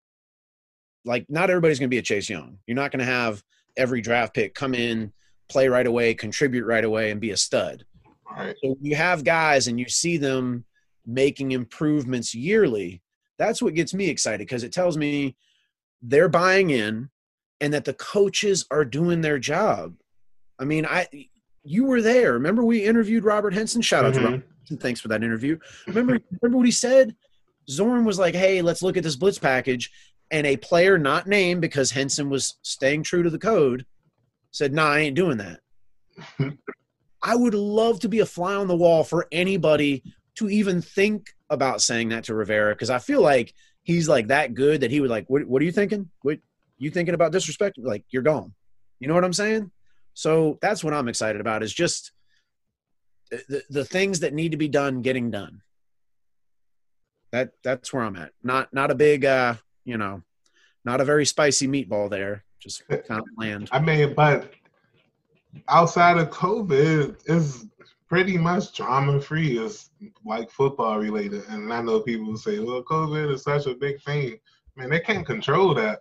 like 1.08 1.26
not 1.30 1.50
everybody's 1.50 1.80
going 1.80 1.90
to 1.90 1.94
be 1.94 2.00
a 2.00 2.04
Chase 2.04 2.30
Young. 2.30 2.60
You're 2.68 2.76
not 2.76 2.92
going 2.92 3.00
to 3.00 3.06
have 3.06 3.44
every 3.76 4.02
draft 4.02 4.34
pick 4.34 4.54
come 4.54 4.74
in 4.74 5.12
play 5.50 5.68
right 5.68 5.88
away, 5.88 6.14
contribute 6.14 6.66
right 6.66 6.84
away, 6.84 7.12
and 7.12 7.22
be 7.22 7.32
a 7.32 7.38
stud. 7.38 7.86
Right. 8.30 8.56
So 8.64 8.76
you 8.82 8.96
have 8.96 9.24
guys 9.24 9.68
and 9.68 9.80
you 9.80 9.88
see 9.88 10.18
them 10.18 10.66
making 11.06 11.54
improvements 11.54 12.36
yearly. 12.36 13.02
That's 13.40 13.62
what 13.62 13.74
gets 13.74 13.94
me 13.94 14.10
excited 14.10 14.40
because 14.40 14.64
it 14.64 14.74
tells 14.74 14.98
me 14.98 15.36
they're 16.02 16.30
buying 16.30 16.70
in 16.70 17.10
and 17.62 17.74
that 17.74 17.86
the 17.86 17.94
coaches 17.94 18.66
are 18.70 18.86
doing 18.86 19.22
their 19.22 19.40
job. 19.40 19.96
I 20.60 20.66
mean, 20.66 20.86
I 20.86 21.08
you 21.64 21.86
were 21.86 22.02
there. 22.02 22.34
Remember 22.34 22.64
we 22.64 22.84
interviewed 22.84 23.24
Robert 23.24 23.54
Henson? 23.54 23.82
Shout 23.82 24.06
out 24.06 24.14
mm-hmm. 24.14 24.26
to 24.26 24.32
Robert. 24.32 24.82
Thanks 24.82 25.00
for 25.00 25.08
that 25.10 25.24
interview. 25.24 25.58
Remember 25.88 26.20
remember 26.42 26.58
what 26.58 26.66
he 26.66 26.72
said? 26.72 27.16
Zorn 27.70 28.06
was 28.06 28.20
like, 28.20 28.36
"Hey, 28.36 28.62
let's 28.62 28.82
look 28.82 28.98
at 28.98 29.04
this 29.04 29.16
blitz 29.16 29.40
package." 29.40 29.92
And 30.30 30.46
a 30.46 30.58
player 30.58 30.98
not 30.98 31.28
named 31.28 31.62
because 31.62 31.92
Henson 31.92 32.30
was 32.30 32.58
staying 32.62 33.04
true 33.04 33.24
to 33.24 33.30
the 33.30 33.40
code 33.40 33.86
said, 34.52 34.74
"Nah, 34.74 34.92
I 34.92 35.00
ain't 35.00 35.16
doing 35.16 35.38
that." 35.38 35.60
I 37.24 37.36
would 37.36 37.54
love 37.54 38.00
to 38.02 38.10
be 38.10 38.20
a 38.20 38.26
fly 38.26 38.56
on 38.56 38.68
the 38.68 38.76
wall 38.76 39.04
for 39.04 39.28
anybody 39.32 40.04
to 40.36 40.50
even 40.50 40.82
think 40.82 41.34
about 41.50 41.82
saying 41.82 42.10
that 42.10 42.26
to 42.26 42.36
Rivera 42.36 42.74
because 42.74 42.90
I 42.90 43.00
feel 43.00 43.22
like 43.22 43.54
he's 43.84 44.08
like 44.08 44.28
that 44.28 44.54
good 44.54 44.82
that 44.82 44.92
he 44.92 45.02
would 45.02 45.10
like, 45.10 45.30
what, 45.30 45.46
what 45.46 45.62
are 45.62 45.66
you 45.66 45.72
thinking? 45.72 46.10
What 46.22 46.40
you 46.78 46.92
thinking 46.92 47.16
about 47.16 47.32
disrespect? 47.32 47.78
Like 47.80 48.04
you're 48.10 48.24
gone. 48.24 48.54
You 49.00 49.08
know 49.08 49.14
what 49.14 49.24
I'm 49.24 49.34
saying? 49.34 49.72
So 50.14 50.58
that's 50.62 50.84
what 50.84 50.94
I'm 50.94 51.08
excited 51.08 51.42
about 51.42 51.64
is 51.64 51.74
just 51.74 52.12
the, 53.30 53.64
the 53.70 53.86
things 53.86 54.22
that 54.22 54.34
need 54.34 54.52
to 54.52 54.58
be 54.58 54.68
done 54.68 55.02
getting 55.02 55.32
done. 55.32 55.62
That 57.32 57.52
that's 57.64 57.92
where 57.92 58.04
I'm 58.04 58.16
at. 58.16 58.32
Not 58.44 58.74
not 58.74 58.92
a 58.92 58.96
big 58.96 59.26
uh, 59.26 59.56
you 59.88 59.98
know, 59.98 60.22
not 60.86 61.02
a 61.02 61.06
very 61.06 61.26
spicy 61.26 61.68
meatball 61.68 62.10
there 62.10 62.44
just 62.60 62.88
kind 62.88 63.22
of 63.22 63.26
bland. 63.36 63.70
I 63.72 63.80
mean, 63.80 64.14
but 64.14 64.52
outside 65.68 66.18
of 66.18 66.30
COVID, 66.30 67.18
it's 67.26 67.66
pretty 68.08 68.38
much 68.38 68.74
drama 68.74 69.22
free. 69.22 69.58
It's 69.58 69.90
like 70.26 70.52
football 70.52 71.00
related. 71.00 71.44
And 71.50 71.72
I 71.74 71.82
know 71.82 72.02
people 72.02 72.36
say, 72.38 72.60
well, 72.60 72.84
COVID 72.84 73.34
is 73.34 73.44
such 73.44 73.66
a 73.68 73.76
big 73.76 74.02
thing. 74.04 74.38
Man, 74.76 74.90
they 74.90 75.00
can't 75.00 75.26
control 75.26 75.74
that. 75.76 76.00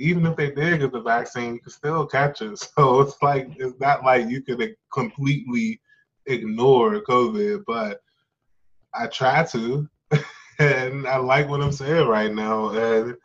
Even 0.00 0.26
if 0.26 0.36
they 0.36 0.50
did 0.50 0.80
get 0.80 0.92
the 0.92 1.00
vaccine, 1.00 1.54
you 1.54 1.60
can 1.60 1.72
still 1.72 2.06
catch 2.06 2.42
it. 2.42 2.58
So 2.76 3.00
it's 3.00 3.16
like, 3.22 3.48
it's 3.56 3.78
not 3.80 4.04
like 4.04 4.28
you 4.28 4.42
could 4.42 4.76
completely 4.92 5.80
ignore 6.26 7.00
COVID, 7.02 7.64
but 7.66 8.00
I 8.94 9.06
try 9.06 9.44
to. 9.44 9.88
and 10.58 11.06
I 11.06 11.16
like 11.16 11.48
what 11.48 11.60
I'm 11.60 11.72
saying 11.72 12.06
right 12.06 12.32
now. 12.32 12.70
And 12.70 13.16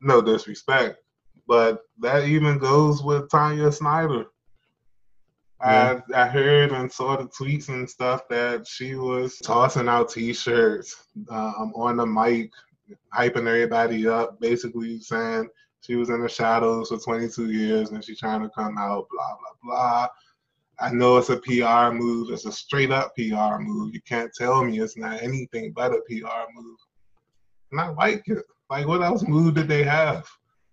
no 0.00 0.20
disrespect, 0.20 0.98
but 1.46 1.82
that 1.98 2.24
even 2.24 2.58
goes 2.58 3.02
with 3.02 3.30
Tanya 3.30 3.72
Snyder. 3.72 4.26
Yeah. 5.60 6.00
I 6.14 6.22
I 6.22 6.26
heard 6.28 6.70
and 6.72 6.90
saw 6.90 7.16
the 7.16 7.24
tweets 7.24 7.68
and 7.68 7.88
stuff 7.88 8.28
that 8.28 8.66
she 8.66 8.94
was 8.94 9.38
tossing 9.38 9.88
out 9.88 10.10
T-shirts 10.10 11.08
um, 11.30 11.72
on 11.74 11.96
the 11.96 12.06
mic, 12.06 12.52
hyping 13.12 13.48
everybody 13.48 14.06
up, 14.06 14.40
basically 14.40 15.00
saying 15.00 15.48
she 15.80 15.96
was 15.96 16.10
in 16.10 16.22
the 16.22 16.28
shadows 16.28 16.90
for 16.90 16.98
22 16.98 17.50
years 17.50 17.90
and 17.90 18.04
she's 18.04 18.20
trying 18.20 18.42
to 18.42 18.48
come 18.50 18.78
out. 18.78 19.08
Blah 19.10 19.36
blah 19.40 19.56
blah. 19.62 20.08
I 20.80 20.92
know 20.92 21.16
it's 21.16 21.30
a 21.30 21.38
PR 21.38 21.92
move. 21.92 22.30
It's 22.30 22.46
a 22.46 22.52
straight 22.52 22.92
up 22.92 23.16
PR 23.16 23.58
move. 23.58 23.92
You 23.92 24.00
can't 24.02 24.32
tell 24.32 24.62
me 24.62 24.78
it's 24.78 24.96
not 24.96 25.20
anything 25.22 25.72
but 25.72 25.92
a 25.92 26.00
PR 26.08 26.52
move. 26.54 26.78
And 27.72 27.80
I 27.80 27.88
like 27.88 28.22
it. 28.28 28.44
Like, 28.70 28.86
what 28.86 29.02
else 29.02 29.22
move 29.26 29.54
did 29.54 29.68
they 29.68 29.82
have? 29.82 30.28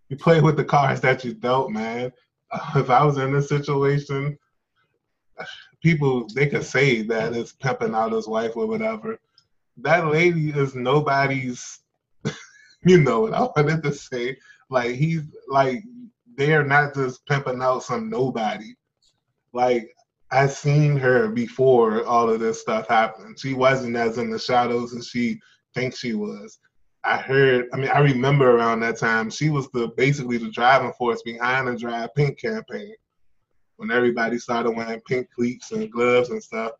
you 0.09 0.17
play 0.17 0.41
with 0.41 0.55
the 0.55 0.63
cards 0.63 1.01
that 1.01 1.23
you 1.23 1.33
dealt, 1.33 1.71
man. 1.71 2.11
If 2.75 2.89
I 2.89 3.03
was 3.03 3.17
in 3.17 3.33
this 3.33 3.49
situation, 3.49 4.37
people 5.81 6.27
they 6.33 6.47
could 6.47 6.63
say 6.63 7.01
that 7.01 7.33
it's 7.33 7.51
pimping 7.51 7.93
out 7.93 8.13
his 8.13 8.27
wife 8.27 8.55
or 8.55 8.65
whatever. 8.65 9.19
That 9.77 10.07
lady 10.07 10.51
is 10.51 10.73
nobody's. 10.73 11.79
you 12.85 13.01
know 13.01 13.21
what 13.21 13.33
I 13.33 13.41
wanted 13.41 13.83
to 13.83 13.93
say. 13.93 14.37
Like 14.69 14.95
he's 14.95 15.23
like 15.49 15.83
they 16.37 16.53
are 16.53 16.63
not 16.63 16.93
just 16.93 17.25
pimping 17.25 17.61
out 17.61 17.83
some 17.83 18.09
nobody. 18.09 18.75
Like 19.51 19.89
I 20.31 20.47
seen 20.47 20.95
her 20.97 21.27
before 21.27 22.05
all 22.05 22.29
of 22.29 22.39
this 22.39 22.61
stuff 22.61 22.87
happened. 22.87 23.39
She 23.39 23.53
wasn't 23.53 23.97
as 23.97 24.17
in 24.17 24.29
the 24.29 24.39
shadows 24.39 24.95
as 24.95 25.07
she 25.07 25.41
thinks 25.73 25.97
she 25.97 26.13
was. 26.13 26.59
I 27.05 27.17
heard, 27.17 27.67
I 27.71 27.77
mean, 27.77 27.89
I 27.89 27.99
remember 27.99 28.49
around 28.49 28.79
that 28.79 28.97
time, 28.97 29.29
she 29.29 29.49
was 29.49 29.69
the 29.71 29.89
basically 29.89 30.37
the 30.37 30.49
driving 30.49 30.91
force 30.93 31.21
behind 31.21 31.67
the 31.67 31.75
Drive 31.77 32.15
Pink 32.15 32.39
campaign 32.39 32.95
when 33.77 33.91
everybody 33.91 34.39
started 34.39 34.71
wearing 34.71 35.01
pink 35.01 35.29
cleats 35.31 35.71
and 35.71 35.91
gloves 35.91 36.29
and 36.29 36.41
stuff. 36.41 36.71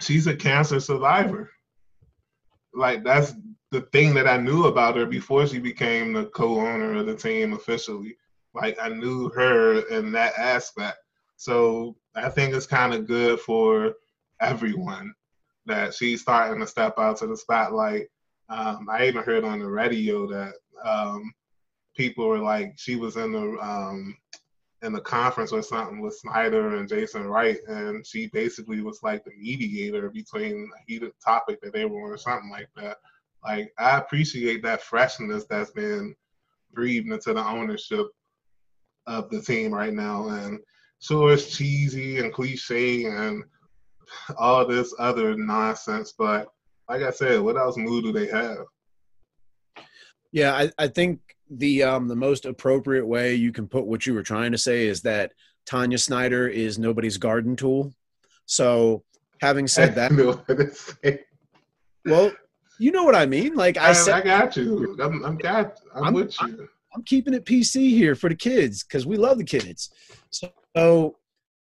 She's 0.00 0.26
a 0.26 0.36
cancer 0.36 0.78
survivor. 0.78 1.50
Like 2.74 3.02
that's 3.02 3.34
the 3.70 3.82
thing 3.92 4.14
that 4.14 4.26
I 4.26 4.36
knew 4.36 4.66
about 4.66 4.96
her 4.96 5.06
before 5.06 5.46
she 5.46 5.58
became 5.58 6.12
the 6.12 6.26
co-owner 6.26 6.96
of 6.96 7.06
the 7.06 7.14
team 7.14 7.54
officially. 7.54 8.16
Like 8.54 8.76
I 8.80 8.88
knew 8.88 9.30
her 9.30 9.80
in 9.88 10.12
that 10.12 10.34
aspect. 10.38 10.98
So 11.36 11.96
I 12.14 12.28
think 12.28 12.54
it's 12.54 12.66
kind 12.66 12.92
of 12.92 13.06
good 13.06 13.40
for 13.40 13.94
everyone 14.40 15.14
that 15.66 15.94
she's 15.94 16.20
starting 16.20 16.60
to 16.60 16.66
step 16.66 16.98
out 16.98 17.18
to 17.18 17.26
the 17.26 17.36
spotlight 17.36 18.08
um, 18.50 18.88
I 18.90 19.06
even 19.06 19.22
heard 19.22 19.44
on 19.44 19.60
the 19.60 19.68
radio 19.68 20.26
that 20.26 20.54
um, 20.84 21.32
people 21.96 22.26
were 22.26 22.38
like, 22.38 22.74
she 22.76 22.96
was 22.96 23.16
in 23.16 23.32
the 23.32 23.58
um, 23.60 24.16
in 24.82 24.92
the 24.92 25.00
conference 25.00 25.52
or 25.52 25.62
something 25.62 26.00
with 26.00 26.16
Snyder 26.16 26.76
and 26.76 26.88
Jason 26.88 27.26
Wright, 27.26 27.58
and 27.68 28.04
she 28.06 28.26
basically 28.28 28.80
was 28.80 29.02
like 29.02 29.24
the 29.24 29.32
mediator 29.38 30.10
between 30.10 30.68
a 30.74 30.84
heated 30.86 31.12
topic 31.24 31.60
that 31.60 31.72
they 31.72 31.84
were 31.84 32.02
on 32.02 32.10
or 32.10 32.16
something 32.16 32.50
like 32.50 32.68
that. 32.76 32.96
Like 33.44 33.72
I 33.78 33.98
appreciate 33.98 34.62
that 34.64 34.82
freshness 34.82 35.44
that's 35.48 35.70
been 35.70 36.14
breathed 36.72 37.10
into 37.10 37.34
the 37.34 37.46
ownership 37.46 38.06
of 39.06 39.30
the 39.30 39.40
team 39.40 39.72
right 39.72 39.92
now, 39.92 40.28
and 40.28 40.58
sure 41.00 41.32
it's 41.32 41.56
cheesy 41.56 42.18
and 42.18 42.32
cliche 42.32 43.04
and 43.04 43.44
all 44.36 44.66
this 44.66 44.92
other 44.98 45.36
nonsense, 45.36 46.14
but 46.18 46.48
like 46.90 47.02
I 47.02 47.10
said, 47.10 47.40
what 47.40 47.56
else 47.56 47.76
new 47.76 48.02
do 48.02 48.10
they 48.10 48.26
have? 48.26 48.66
Yeah, 50.32 50.52
I, 50.54 50.70
I 50.76 50.88
think 50.88 51.20
the 51.48 51.84
um, 51.84 52.08
the 52.08 52.16
most 52.16 52.46
appropriate 52.46 53.06
way 53.06 53.36
you 53.36 53.52
can 53.52 53.68
put 53.68 53.86
what 53.86 54.06
you 54.06 54.12
were 54.12 54.24
trying 54.24 54.50
to 54.50 54.58
say 54.58 54.88
is 54.88 55.00
that 55.02 55.32
Tanya 55.66 55.98
Snyder 55.98 56.48
is 56.48 56.80
nobody's 56.80 57.16
garden 57.16 57.54
tool. 57.54 57.94
So, 58.46 59.04
having 59.40 59.68
said 59.68 59.94
that, 59.94 60.10
well, 62.04 62.32
you 62.80 62.90
know 62.90 63.04
what 63.04 63.14
I 63.14 63.24
mean. 63.24 63.54
Like 63.54 63.76
I, 63.76 63.90
I 63.90 63.92
said, 63.92 64.14
I 64.14 64.20
got 64.22 64.56
you. 64.56 64.96
I'm, 65.00 65.24
I'm 65.24 65.36
got. 65.36 65.78
I'm, 65.94 66.04
I'm 66.04 66.14
with 66.14 66.34
you. 66.40 66.48
I'm, 66.48 66.68
I'm, 66.96 67.02
keeping 67.04 67.34
it 67.34 67.44
PC 67.44 67.90
here 67.90 68.16
for 68.16 68.28
the 68.28 68.34
kids 68.34 68.82
because 68.82 69.06
we 69.06 69.16
love 69.16 69.38
the 69.38 69.44
kids. 69.44 69.90
So 70.30 71.16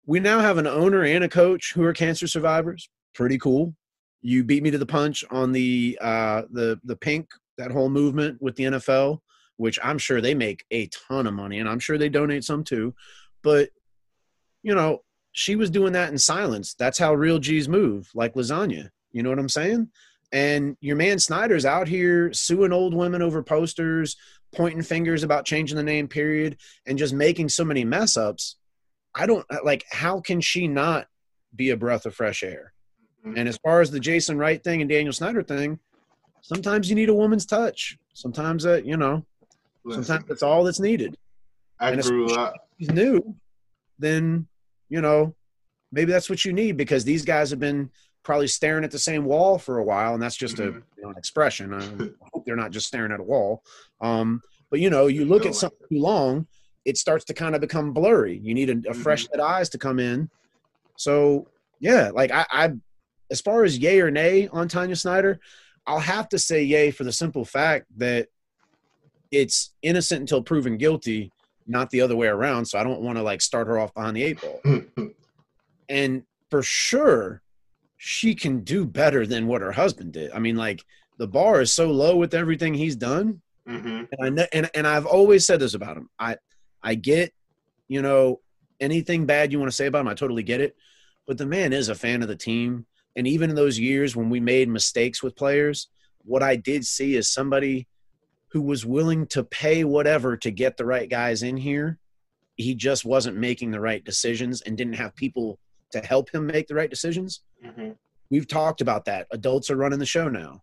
we 0.07 0.21
now 0.21 0.39
have 0.39 0.59
an 0.59 0.69
owner 0.69 1.03
and 1.03 1.25
a 1.25 1.29
coach 1.29 1.73
who 1.75 1.83
are 1.83 1.93
cancer 1.93 2.29
survivors. 2.29 2.89
Pretty 3.15 3.39
cool. 3.39 3.75
You 4.23 4.45
beat 4.45 4.63
me 4.63 4.71
to 4.71 4.79
the 4.79 4.87
punch 4.87 5.25
on 5.31 5.53
the 5.53 5.99
uh, 6.01 6.43
the 6.51 6.81
the 6.85 6.97
pink 6.97 7.29
that 7.57 7.71
whole 7.71 7.89
movement 7.89 8.41
with 8.41 8.57
the 8.57 8.65
NFL 8.65 9.21
which 9.59 9.79
I'm 9.83 9.99
sure 9.99 10.21
they 10.21 10.35
make 10.35 10.65
a 10.71 10.87
ton 10.87 11.27
of 11.27 11.35
money 11.35 11.59
and 11.59 11.69
I'm 11.69 11.81
sure 11.81 11.99
they 11.99 12.09
donate 12.09 12.45
some 12.45 12.65
too. 12.65 12.95
But, 13.43 13.69
you 14.63 14.75
know, 14.75 15.03
she 15.33 15.57
was 15.57 15.69
doing 15.69 15.93
that 15.93 16.11
in 16.11 16.19
silence. 16.19 16.75
That's 16.75 16.99
how 16.99 17.13
real 17.13 17.39
G's 17.39 17.69
move, 17.69 18.09
like 18.15 18.35
lasagna. 18.35 18.89
You 19.13 19.23
know 19.23 19.31
what 19.31 19.39
I'm 19.39 19.49
saying? 19.49 19.91
And 20.33 20.77
your 20.81 20.97
man 20.97 21.19
Snyder's 21.19 21.67
out 21.67 21.89
here 21.89 22.33
suing 22.33 22.73
old 22.73 22.95
women 22.95 23.21
over 23.21 23.43
posters, 23.43 24.17
pointing 24.55 24.83
fingers 24.83 25.25
about 25.25 25.45
changing 25.45 25.77
the 25.77 25.83
name, 25.83 26.07
period, 26.07 26.59
and 26.87 26.99
just 26.99 27.13
making 27.13 27.49
so 27.49 27.65
many 27.65 27.85
mess 27.85 28.17
ups. 28.17 28.57
I 29.15 29.27
don't 29.27 29.45
like, 29.65 29.85
how 29.91 30.21
can 30.21 30.41
she 30.41 30.69
not 30.69 31.09
be 31.55 31.71
a 31.71 31.77
breath 31.77 32.07
of 32.07 32.15
fresh 32.15 32.45
air? 32.45 32.73
And 33.37 33.49
as 33.49 33.59
far 33.59 33.81
as 33.81 33.91
the 33.91 34.01
Jason 34.01 34.39
Wright 34.39 34.63
thing 34.63 34.81
and 34.81 34.89
Daniel 34.89 35.13
Snyder 35.13 35.43
thing, 35.43 35.79
sometimes 36.41 36.89
you 36.89 36.95
need 36.97 37.09
a 37.09 37.15
woman's 37.15 37.47
touch. 37.47 37.99
Sometimes, 38.13 38.67
uh, 38.67 38.81
you 38.85 38.97
know, 38.97 39.25
Listen, 39.89 40.05
Sometimes 40.05 40.29
that's 40.29 40.43
all 40.43 40.65
that's 40.65 40.81
needed. 40.81 41.17
I 41.81 41.93
and 41.93 42.03
grew 42.03 42.35
up. 42.35 42.55
He's 42.77 42.91
new, 42.91 43.35
then 43.99 44.47
you 44.89 45.01
know 45.01 45.35
maybe 45.91 46.13
that's 46.13 46.29
what 46.29 46.45
you 46.45 46.53
need 46.53 46.77
because 46.77 47.05
these 47.05 47.25
guys 47.25 47.49
have 47.51 47.59
been 47.59 47.91
probably 48.23 48.47
staring 48.47 48.85
at 48.85 48.91
the 48.91 48.99
same 48.99 49.25
wall 49.25 49.59
for 49.59 49.79
a 49.79 49.85
while, 49.85 50.13
and 50.13 50.23
that's 50.23 50.37
just 50.37 50.57
mm-hmm. 50.57 50.79
a 50.79 50.81
you 50.97 51.03
know, 51.03 51.11
an 51.11 51.17
expression. 51.17 51.73
I 51.73 51.81
hope 52.33 52.45
they're 52.45 52.57
not 52.57 52.71
just 52.71 52.87
staring 52.87 53.13
at 53.13 53.21
a 53.21 53.23
wall. 53.23 53.63
Um, 54.03 54.43
but 54.71 54.81
you 54.81 54.91
know, 54.91 55.07
you 55.07 55.25
look 55.25 55.47
at 55.47 55.55
something 55.55 55.89
too 55.89 56.01
long, 56.01 56.47
it 56.85 56.99
starts 56.99 57.25
to 57.27 57.35
kind 57.35 57.55
of 57.55 57.63
become 57.63 57.93
blurry. 57.95 58.39
You 58.43 58.53
need 58.53 58.69
a, 58.69 58.73
a 58.73 58.77
mm-hmm. 58.77 59.03
fresh 59.03 59.27
set 59.27 59.41
eyes 59.41 59.71
to 59.71 59.79
come 59.79 59.99
in. 59.99 60.29
So 60.97 61.49
yeah, 61.81 62.11
like 62.13 62.31
I, 62.31 62.45
I, 62.51 62.73
as 63.31 63.41
far 63.41 63.65
as 63.65 63.79
yay 63.79 64.01
or 64.01 64.11
nay 64.11 64.49
on 64.49 64.69
Tanya 64.69 64.97
Snyder, 64.97 65.41
I'll 65.87 65.99
have 65.99 66.29
to 66.31 66.39
say 66.39 66.63
yay 66.63 66.91
for 66.91 67.05
the 67.05 67.13
simple 67.13 67.45
fact 67.45 67.87
that 67.97 68.29
it's 69.31 69.73
innocent 69.83 70.21
until 70.21 70.43
proven 70.43 70.77
guilty, 70.77 71.33
not 71.67 71.91
the 71.91 72.01
other 72.01 72.17
way 72.17 72.29
around. 72.29 72.67
So 72.67 72.79
I 72.79 72.85
don't 72.85 73.01
want 73.01 73.19
to 73.19 73.23
like 73.23 73.41
start 73.41 73.67
her 73.67 73.79
off 73.79 73.95
behind 73.95 74.17
the 74.17 74.23
eight 74.23 74.41
ball. 74.41 74.61
and 75.89 76.23
for 76.51 76.63
sure, 76.63 77.43
she 77.97 78.35
can 78.35 78.61
do 78.61 78.85
better 78.87 79.27
than 79.27 79.47
what 79.47 79.63
her 79.63 79.73
husband 79.73 80.13
did. 80.13 80.31
I 80.33 80.39
mean, 80.39 80.57
like 80.57 80.85
the 81.19 81.27
bar 81.27 81.61
is 81.61 81.73
so 81.73 81.91
low 81.91 82.17
with 82.17 82.35
everything 82.35 82.75
he's 82.75 82.97
done. 82.97 83.41
Mm-hmm. 83.69 84.05
And 84.13 84.23
I 84.23 84.29
know, 84.31 84.47
and, 84.53 84.71
and 84.75 84.87
I've 84.87 85.07
always 85.07 85.47
said 85.47 85.61
this 85.61 85.75
about 85.75 85.97
him. 85.97 86.09
I 86.19 86.37
I 86.83 86.95
get, 86.95 87.35
you 87.89 88.01
know, 88.01 88.41
anything 88.81 89.27
bad 89.27 89.53
you 89.53 89.59
want 89.59 89.71
to 89.71 89.77
say 89.77 89.87
about 89.87 90.03
him, 90.03 90.09
I 90.09 90.15
totally 90.15 90.43
get 90.43 90.61
it. 90.61 90.77
But 91.27 91.39
the 91.39 91.47
man 91.47 91.73
is 91.73 91.89
a 91.89 91.95
fan 91.95 92.23
of 92.23 92.29
the 92.29 92.37
team. 92.37 92.87
And 93.19 93.27
even 93.27 93.51
in 93.51 93.57
those 93.57 93.79
years 93.81 94.15
when 94.15 94.31
we 94.31 94.39
made 94.39 94.69
mistakes 94.69 95.25
with 95.25 95.35
players, 95.35 95.89
what 96.25 96.43
I 96.43 96.55
did 96.55 96.87
see 96.87 97.17
is 97.17 97.29
somebody 97.29 97.89
who 98.53 98.63
was 98.63 98.87
willing 98.87 99.27
to 99.27 99.43
pay 99.43 99.83
whatever 99.83 100.37
to 100.37 100.51
get 100.53 100.77
the 100.77 100.87
right 100.87 101.11
guys 101.11 101.43
in 101.43 101.57
here. 101.57 101.99
He 102.55 102.77
just 102.77 103.05
wasn't 103.05 103.37
making 103.37 103.73
the 103.73 103.81
right 103.81 104.05
decisions 104.05 104.63
and 104.63 104.77
didn't 104.77 104.95
have 104.95 105.17
people 105.17 105.59
to 105.91 105.99
help 105.99 106.31
him 106.31 106.47
make 106.47 106.69
the 106.69 106.77
right 106.77 106.89
decisions. 106.89 107.43
Mm-hmm. 107.65 107.91
We've 108.31 108.47
talked 108.47 108.83
about 108.83 109.05
that. 109.07 109.27
Adults 109.33 109.69
are 109.69 109.77
running 109.77 109.99
the 109.99 110.07
show 110.07 110.29
now. 110.29 110.63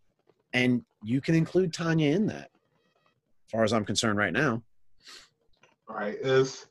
And 0.54 0.84
you 1.04 1.20
can 1.20 1.36
include 1.36 1.74
Tanya 1.74 2.16
in 2.16 2.26
that, 2.28 2.50
as 3.48 3.52
far 3.52 3.66
as 3.66 3.74
I'm 3.74 3.84
concerned 3.84 4.18
right 4.18 4.34
now. 4.34 4.64
Right. 5.90 6.18
It's 6.22 6.68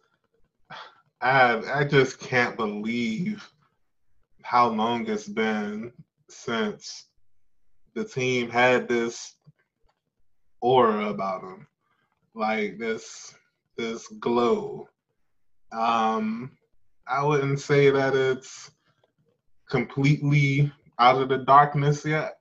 I 1.20 1.80
I 1.80 1.84
just 1.84 2.20
can't 2.20 2.56
believe 2.56 3.46
how 4.44 4.68
long 4.68 5.08
it's 5.08 5.26
been 5.26 5.90
since 6.28 7.06
the 7.94 8.04
team 8.04 8.50
had 8.50 8.86
this 8.86 9.36
aura 10.60 11.08
about 11.08 11.42
him, 11.42 11.66
like 12.34 12.78
this 12.78 13.34
this 13.78 14.06
glow. 14.20 14.86
Um, 15.72 16.52
I 17.08 17.24
wouldn't 17.24 17.58
say 17.58 17.90
that 17.90 18.14
it's 18.14 18.70
completely 19.70 20.70
out 20.98 21.22
of 21.22 21.30
the 21.30 21.38
darkness 21.38 22.04
yet. 22.04 22.36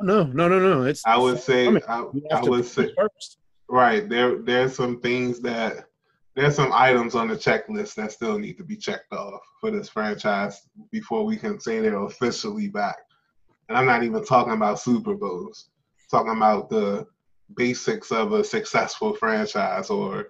no, 0.00 0.22
no, 0.22 0.48
no, 0.48 0.60
no. 0.60 0.82
It's. 0.84 1.04
I 1.04 1.18
would 1.18 1.40
say. 1.40 1.66
I, 1.88 2.04
I 2.32 2.42
would 2.42 2.64
say. 2.64 2.92
First. 2.96 3.38
Right 3.68 4.08
there. 4.08 4.38
There's 4.38 4.76
some 4.76 5.00
things 5.00 5.40
that 5.40 5.86
there's 6.36 6.54
some 6.54 6.70
items 6.72 7.14
on 7.14 7.28
the 7.28 7.34
checklist 7.34 7.94
that 7.94 8.12
still 8.12 8.38
need 8.38 8.58
to 8.58 8.64
be 8.64 8.76
checked 8.76 9.12
off 9.12 9.40
for 9.58 9.70
this 9.70 9.88
franchise 9.88 10.68
before 10.92 11.24
we 11.24 11.34
can 11.36 11.58
say 11.58 11.80
they're 11.80 12.04
officially 12.04 12.68
back. 12.68 12.98
And 13.68 13.76
I'm 13.76 13.86
not 13.86 14.02
even 14.02 14.22
talking 14.22 14.52
about 14.52 14.78
Super 14.78 15.14
Bowls. 15.14 15.70
I'm 15.98 16.18
talking 16.18 16.36
about 16.36 16.68
the 16.68 17.06
basics 17.54 18.12
of 18.12 18.32
a 18.32 18.44
successful 18.44 19.14
franchise 19.14 19.88
or 19.88 20.26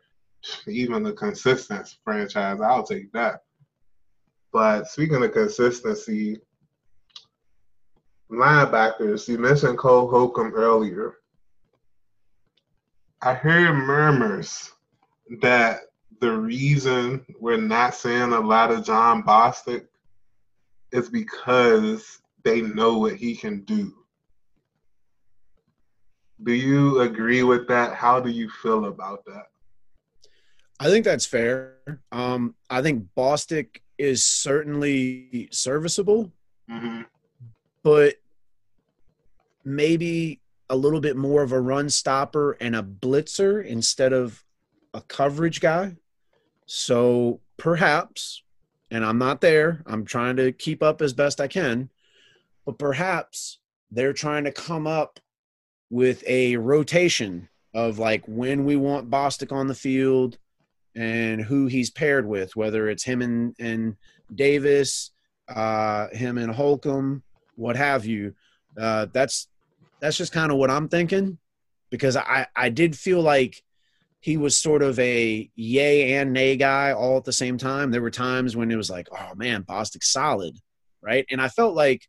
even 0.68 1.04
a 1.06 1.12
consistent 1.12 1.96
franchise, 2.04 2.60
I'll 2.60 2.84
take 2.84 3.10
that. 3.12 3.42
But 4.52 4.86
speaking 4.86 5.24
of 5.24 5.32
consistency, 5.32 6.38
linebackers, 8.30 9.26
you 9.26 9.38
mentioned 9.38 9.78
Cole 9.78 10.08
Holcomb 10.08 10.54
earlier. 10.54 11.16
I 13.22 13.34
heard 13.34 13.72
murmurs 13.72 14.70
that 15.40 15.80
the 16.20 16.32
reason 16.32 17.24
we're 17.40 17.60
not 17.60 17.94
seeing 17.94 18.32
a 18.32 18.40
lot 18.40 18.70
of 18.70 18.84
Jon 18.84 19.22
Bostic 19.22 19.86
is 20.92 21.08
because 21.08 22.20
they 22.44 22.62
know 22.62 22.98
what 22.98 23.16
he 23.16 23.36
can 23.36 23.62
do. 23.62 23.94
Do 26.42 26.52
you 26.52 27.00
agree 27.00 27.42
with 27.42 27.66
that? 27.68 27.94
How 27.94 28.20
do 28.20 28.30
you 28.30 28.48
feel 28.50 28.86
about 28.86 29.24
that? 29.26 29.46
I 30.78 30.88
think 30.88 31.04
that's 31.04 31.26
fair. 31.26 31.76
Um, 32.12 32.54
I 32.68 32.82
think 32.82 33.06
Bostic 33.16 33.80
is 33.98 34.22
certainly 34.24 35.48
serviceable, 35.50 36.30
mm-hmm. 36.70 37.02
but 37.82 38.16
maybe 39.64 40.40
a 40.68 40.76
little 40.76 41.00
bit 41.00 41.16
more 41.16 41.42
of 41.42 41.52
a 41.52 41.60
run 41.60 41.88
stopper 41.88 42.52
and 42.60 42.76
a 42.76 42.82
blitzer 42.82 43.64
instead 43.64 44.12
of 44.12 44.44
a 44.92 45.00
coverage 45.00 45.60
guy. 45.60 45.96
So 46.66 47.40
perhaps, 47.56 48.42
and 48.90 49.04
I'm 49.04 49.18
not 49.18 49.40
there, 49.40 49.82
I'm 49.86 50.04
trying 50.04 50.36
to 50.36 50.52
keep 50.52 50.82
up 50.82 51.00
as 51.00 51.12
best 51.12 51.40
I 51.40 51.48
can, 51.48 51.90
but 52.64 52.78
perhaps 52.78 53.58
they're 53.90 54.12
trying 54.12 54.44
to 54.44 54.52
come 54.52 54.86
up 54.86 55.20
with 55.90 56.24
a 56.26 56.56
rotation 56.56 57.48
of 57.72 57.98
like 57.98 58.24
when 58.26 58.64
we 58.64 58.76
want 58.76 59.10
Bostic 59.10 59.52
on 59.52 59.68
the 59.68 59.74
field 59.74 60.38
and 60.96 61.40
who 61.40 61.66
he's 61.66 61.90
paired 61.90 62.26
with, 62.26 62.56
whether 62.56 62.88
it's 62.88 63.04
him 63.04 63.22
and, 63.22 63.54
and 63.58 63.96
Davis, 64.34 65.12
uh, 65.48 66.08
him 66.08 66.38
and 66.38 66.50
Holcomb, 66.50 67.22
what 67.54 67.76
have 67.76 68.04
you. 68.04 68.34
Uh, 68.78 69.06
that's 69.12 69.48
that's 70.00 70.16
just 70.16 70.32
kind 70.32 70.50
of 70.50 70.58
what 70.58 70.70
I'm 70.70 70.88
thinking 70.88 71.38
because 71.90 72.16
I, 72.16 72.46
I 72.54 72.68
did 72.68 72.96
feel 72.96 73.22
like 73.22 73.62
he 74.20 74.36
was 74.36 74.56
sort 74.56 74.82
of 74.82 74.98
a 74.98 75.48
yay 75.54 76.14
and 76.14 76.32
nay 76.32 76.56
guy 76.56 76.92
all 76.92 77.16
at 77.16 77.24
the 77.24 77.32
same 77.32 77.58
time. 77.58 77.90
There 77.90 78.02
were 78.02 78.10
times 78.10 78.56
when 78.56 78.70
it 78.70 78.76
was 78.76 78.90
like, 78.90 79.08
oh 79.12 79.34
man, 79.36 79.62
Bostic's 79.62 80.10
solid, 80.10 80.56
right? 81.02 81.24
And 81.30 81.40
I 81.40 81.48
felt 81.48 81.74
like 81.74 82.06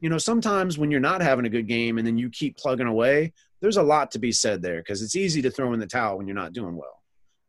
you 0.00 0.10
know, 0.10 0.18
sometimes 0.18 0.76
when 0.76 0.90
you're 0.90 1.00
not 1.00 1.22
having 1.22 1.46
a 1.46 1.48
good 1.48 1.66
game 1.66 1.96
and 1.96 2.06
then 2.06 2.18
you 2.18 2.28
keep 2.28 2.58
plugging 2.58 2.86
away, 2.86 3.32
there's 3.62 3.78
a 3.78 3.82
lot 3.82 4.10
to 4.10 4.18
be 4.18 4.32
said 4.32 4.60
there 4.60 4.80
because 4.80 5.00
it's 5.00 5.16
easy 5.16 5.40
to 5.40 5.50
throw 5.50 5.72
in 5.72 5.80
the 5.80 5.86
towel 5.86 6.18
when 6.18 6.26
you're 6.26 6.34
not 6.34 6.52
doing 6.52 6.76
well. 6.76 7.02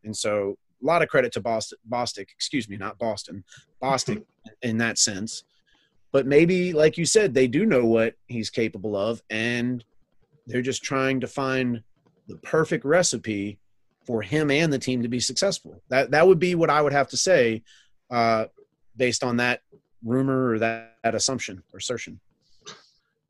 And 0.05 0.15
so 0.15 0.55
a 0.81 0.85
lot 0.85 1.01
of 1.01 1.09
credit 1.09 1.33
to 1.33 1.41
Boston, 1.41 1.77
Bostic, 1.89 2.31
excuse 2.31 2.69
me, 2.69 2.77
not 2.77 2.97
Boston, 2.97 3.43
Bostic 3.83 4.23
in 4.61 4.77
that 4.77 4.97
sense. 4.97 5.43
But 6.13 6.27
maybe, 6.27 6.71
like 6.71 6.97
you 6.97 7.05
said, 7.05 7.33
they 7.33 7.47
do 7.47 7.65
know 7.65 7.83
what 7.83 8.13
he's 8.27 8.49
capable 8.49 8.95
of, 8.95 9.21
and 9.29 9.83
they're 10.47 10.61
just 10.61 10.81
trying 10.81 11.19
to 11.19 11.27
find 11.27 11.83
the 12.29 12.37
perfect 12.37 12.85
recipe 12.85 13.59
for 14.05 14.21
him 14.21 14.51
and 14.51 14.71
the 14.71 14.79
team 14.79 15.01
to 15.01 15.07
be 15.07 15.19
successful. 15.19 15.81
That 15.89 16.11
that 16.11 16.27
would 16.27 16.39
be 16.39 16.55
what 16.55 16.69
I 16.69 16.81
would 16.81 16.93
have 16.93 17.09
to 17.09 17.17
say, 17.17 17.63
uh, 18.09 18.45
based 18.95 19.23
on 19.23 19.37
that 19.37 19.61
rumor 20.03 20.51
or 20.51 20.59
that, 20.59 20.97
that 21.03 21.15
assumption 21.15 21.63
or 21.73 21.77
assertion. 21.77 22.19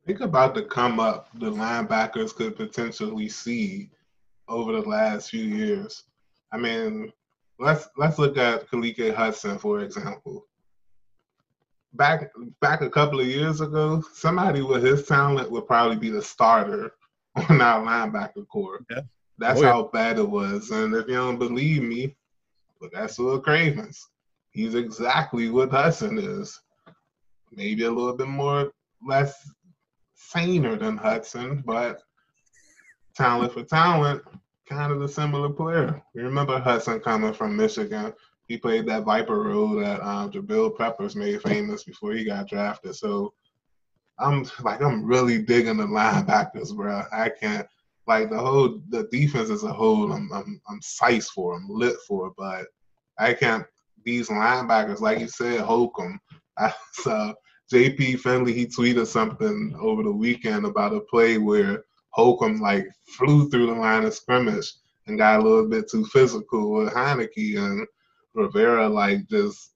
Think 0.06 0.20
about 0.20 0.54
the 0.54 0.64
come 0.64 1.00
up 1.00 1.30
the 1.40 1.52
linebackers 1.52 2.36
could 2.36 2.56
potentially 2.56 3.30
see 3.30 3.90
over 4.48 4.74
the 4.74 4.88
last 4.88 5.32
few 5.32 5.44
years. 5.44 6.04
I 6.52 6.58
mean, 6.58 7.12
let's 7.60 7.88
let's 7.98 8.20
look 8.20 8.38
at 8.38 8.70
Khaleke 8.70 9.16
Hudson 9.16 9.58
for 9.58 9.80
example. 9.80 10.46
Back 11.94 12.30
back 12.60 12.82
a 12.82 12.90
couple 12.90 13.22
of 13.22 13.28
years 13.28 13.62
ago, 13.62 14.04
somebody 14.14 14.62
with 14.62 14.84
his 14.84 15.08
talent 15.08 15.50
would 15.50 15.66
probably 15.66 15.98
be 15.98 16.10
the 16.10 16.22
starter 16.22 16.92
on 17.50 17.62
our 17.62 17.84
linebacker 17.84 18.48
core. 18.48 18.86
Yeah. 18.92 19.02
That's 19.38 19.60
oh, 19.60 19.64
yeah. 19.64 19.72
how 19.72 19.84
bad 19.92 20.18
it 20.18 20.30
was. 20.30 20.72
And 20.72 20.94
if 20.94 21.08
you 21.08 21.16
don't 21.16 21.38
believe 21.38 21.84
me, 21.84 22.16
look 22.82 22.96
at 22.96 23.10
Su'a 23.10 23.44
Cravens. 23.44 24.10
He's 24.52 24.76
exactly 24.76 25.50
what 25.50 25.72
Hudson 25.72 26.18
is. 26.18 26.60
Maybe 27.52 27.84
a 27.84 27.92
little 27.92 28.16
bit 28.16 28.28
more 28.28 28.72
less 29.06 29.50
saner 30.14 30.78
than 30.78 30.98
Hudson, 30.98 31.64
but 31.66 32.02
talent 33.16 33.54
for 33.54 33.64
talent, 33.64 34.24
kind 34.68 34.92
of 34.92 35.02
a 35.02 35.08
similar 35.08 35.50
player. 35.50 36.02
You 36.14 36.24
remember 36.24 36.60
Hudson 36.60 37.00
coming 37.00 37.34
from 37.34 37.56
Michigan. 37.56 38.14
He 38.48 38.58
played 38.58 38.88
that 38.88 39.04
Viper 39.04 39.42
role 39.42 39.76
that 39.76 40.02
um, 40.02 40.32
Jabril 40.32 40.78
Peppers 40.78 41.16
made 41.16 41.42
famous 41.42 41.84
before 41.84 42.14
he 42.14 42.24
got 42.24 42.48
drafted. 42.48 42.96
So 42.96 43.34
I'm 44.20 44.46
like, 44.64 44.82
I'm 44.82 45.06
really 45.06 45.42
digging 45.42 45.78
the 45.78 45.86
linebackers, 45.86 46.76
bro. 46.76 47.04
I 47.12 47.30
can't 47.30 47.68
like 48.08 48.30
the 48.30 48.38
whole 48.38 48.82
the 48.90 49.08
defense 49.12 49.50
as 49.50 49.64
a 49.64 49.74
whole. 49.74 50.12
I'm 50.12 50.32
I'm 50.32 50.62
I'm 50.70 50.82
sized 50.82 51.32
for. 51.32 51.56
I'm 51.56 51.68
lit 51.70 51.98
for, 52.08 52.34
but 52.38 52.68
I 53.18 53.34
can't. 53.34 53.66
These 54.04 54.30
linebackers, 54.30 55.02
like 55.02 55.20
you 55.20 55.28
said, 55.28 55.62
Holcomb. 55.62 56.20
I 56.58 56.74
saw 56.94 57.34
JP 57.74 58.20
Finlay. 58.20 58.54
He 58.54 58.68
tweeted 58.68 59.08
something 59.08 59.76
over 59.80 60.04
the 60.04 60.12
weekend 60.12 60.66
about 60.66 60.94
a 60.94 61.02
play 61.02 61.38
where 61.38 61.84
Holcomb 62.12 62.60
like 62.62 62.88
flew 63.08 63.50
through 63.50 63.68
the 63.68 63.74
line 63.74 64.06
of 64.06 64.14
scrimmage 64.14 64.72
and 65.08 65.18
got 65.18 65.40
a 65.40 65.44
little 65.44 65.68
bit 65.68 65.90
too 65.90 66.06
physical 66.06 66.72
with 66.72 66.94
Heinicke 66.94 67.58
and 67.58 67.86
Rivera 68.34 68.88
like 68.88 69.28
just 69.28 69.72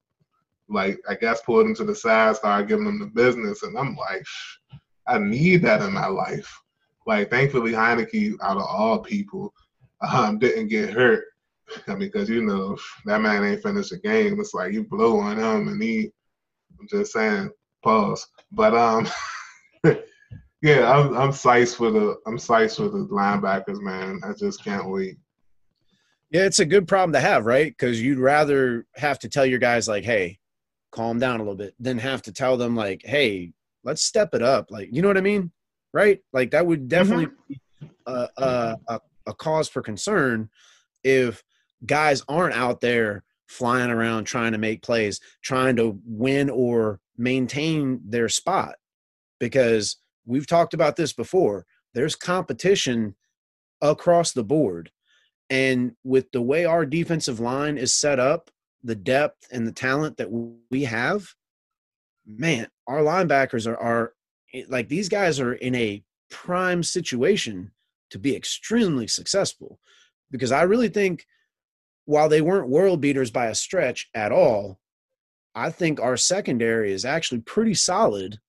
like 0.70 1.00
I 1.10 1.16
guess 1.16 1.42
pulled 1.42 1.66
him 1.66 1.76
to 1.76 1.84
the 1.84 1.96
side, 1.96 2.36
started 2.36 2.68
giving 2.68 2.86
him 2.86 3.00
the 3.00 3.08
business, 3.08 3.64
and 3.64 3.78
I'm 3.78 3.96
like, 3.96 4.24
I 5.08 5.18
need 5.18 5.64
that 5.64 5.82
in 5.82 5.94
my 5.94 6.08
life. 6.08 6.62
Like 7.06 7.30
thankfully 7.30 7.72
Heinicke, 7.72 8.36
out 8.42 8.58
of 8.58 8.64
all 8.64 9.00
people, 9.00 9.54
um, 10.02 10.40
didn't 10.40 10.68
get 10.68 10.92
hurt. 10.92 11.26
I 11.88 11.92
mean, 11.92 12.10
because 12.12 12.30
you 12.30 12.42
know 12.44 12.78
that 13.06 13.22
man 13.22 13.44
ain't 13.44 13.64
finished 13.64 13.92
a 13.92 13.98
game. 13.98 14.40
It's 14.40 14.54
like 14.54 14.74
you 14.74 14.84
blow 14.84 15.20
on 15.20 15.38
him, 15.38 15.68
and 15.68 15.82
he. 15.82 16.12
I'm 16.80 16.88
just 16.88 17.12
saying, 17.12 17.50
pause. 17.84 18.26
But 18.52 18.74
um, 18.74 19.08
Yeah, 20.62 20.92
I'm 20.92 21.16
I'm 21.16 21.30
psyched 21.30 21.76
for 21.76 21.90
the 21.90 22.18
I'm 22.28 22.38
psyched 22.38 22.78
for 22.78 22.90
the 22.90 23.08
linebackers, 23.08 23.82
man. 23.82 24.20
I 24.24 24.34
just 24.34 24.64
can't 24.64 24.90
wait. 24.90 25.18
Yeah, 26.32 26.44
it's 26.44 26.60
a 26.60 26.66
good 26.66 26.88
problem 26.88 27.14
to 27.14 27.20
have, 27.20 27.46
right? 27.46 27.72
Because 27.72 28.02
you'd 28.02 28.20
rather 28.20 28.86
have 28.96 29.20
to 29.20 29.30
tell 29.30 29.46
your 29.46 29.60
guys 29.60 29.88
like, 29.88 30.04
"Hey, 30.04 30.40
calm 30.92 31.18
down 31.18 31.40
a 31.40 31.44
little 31.44 31.56
bit," 31.56 31.76
than 31.80 31.98
have 31.98 32.22
to 32.24 32.34
tell 32.34 32.58
them 32.58 32.76
like, 32.76 33.02
"Hey, 33.06 33.54
let's 33.84 34.04
step 34.04 34.34
it 34.34 34.44
up." 34.44 34.70
Like, 34.70 34.90
you 34.92 35.02
know 35.02 35.08
what 35.08 35.18
I 35.18 35.22
mean? 35.22 35.52
Right? 35.94 36.20
Like 36.34 36.52
that 36.52 36.66
would 36.66 36.88
definitely 36.88 37.28
mm-hmm. 37.28 37.54
be 37.86 37.90
a, 38.06 38.30
a, 38.38 39.00
a, 39.26 39.34
cause 39.34 39.70
for 39.70 39.82
concern 39.82 40.50
if 41.04 41.44
guys 41.86 42.24
aren't 42.28 42.56
out 42.56 42.82
there 42.82 43.24
flying 43.48 43.90
around 43.90 44.26
trying 44.26 44.52
to 44.52 44.58
make 44.58 44.84
plays, 44.84 45.20
trying 45.44 45.76
to 45.76 46.00
win 46.06 46.50
or 46.50 47.00
maintain 47.18 48.00
their 48.06 48.30
spot, 48.30 48.76
because 49.40 49.98
we've 50.26 50.48
talked 50.48 50.74
about 50.74 50.96
this 50.96 51.14
before. 51.14 51.66
There's 51.94 52.16
competition 52.16 53.16
across 53.82 54.32
the 54.32 54.44
board. 54.44 54.92
And 55.50 55.94
with 56.04 56.32
the 56.32 56.42
way 56.42 56.66
our 56.66 56.86
defensive 56.86 57.40
line 57.40 57.78
is 57.78 57.94
set 57.94 58.20
up, 58.20 58.52
the 58.84 58.96
depth 58.96 59.48
and 59.52 59.68
the 59.68 59.72
talent 59.72 60.18
that 60.18 60.30
we 60.70 60.84
have, 60.84 61.34
man, 62.26 62.68
our 62.88 63.00
linebackers 63.00 63.66
are, 63.66 63.78
are 63.78 64.14
like 64.68 64.88
these 64.88 65.10
guys 65.10 65.40
are 65.40 65.54
in 65.54 65.76
a 65.76 66.04
prime 66.30 66.84
situation 66.84 67.72
to 68.12 68.20
be 68.20 68.36
extremely 68.36 69.08
successful. 69.08 69.80
Because 70.32 70.52
I 70.52 70.64
really 70.64 70.90
think 70.90 71.26
while 72.06 72.30
they 72.30 72.42
weren't 72.42 72.70
world 72.70 73.02
beaters 73.02 73.32
by 73.32 73.48
a 73.48 73.56
stretch 73.56 74.10
at 74.14 74.32
all, 74.32 74.80
I 75.56 75.70
think 75.70 76.00
our 76.00 76.18
secondary 76.18 76.92
is 76.92 77.06
actually 77.06 77.42
pretty 77.42 77.74
solid 77.74 78.40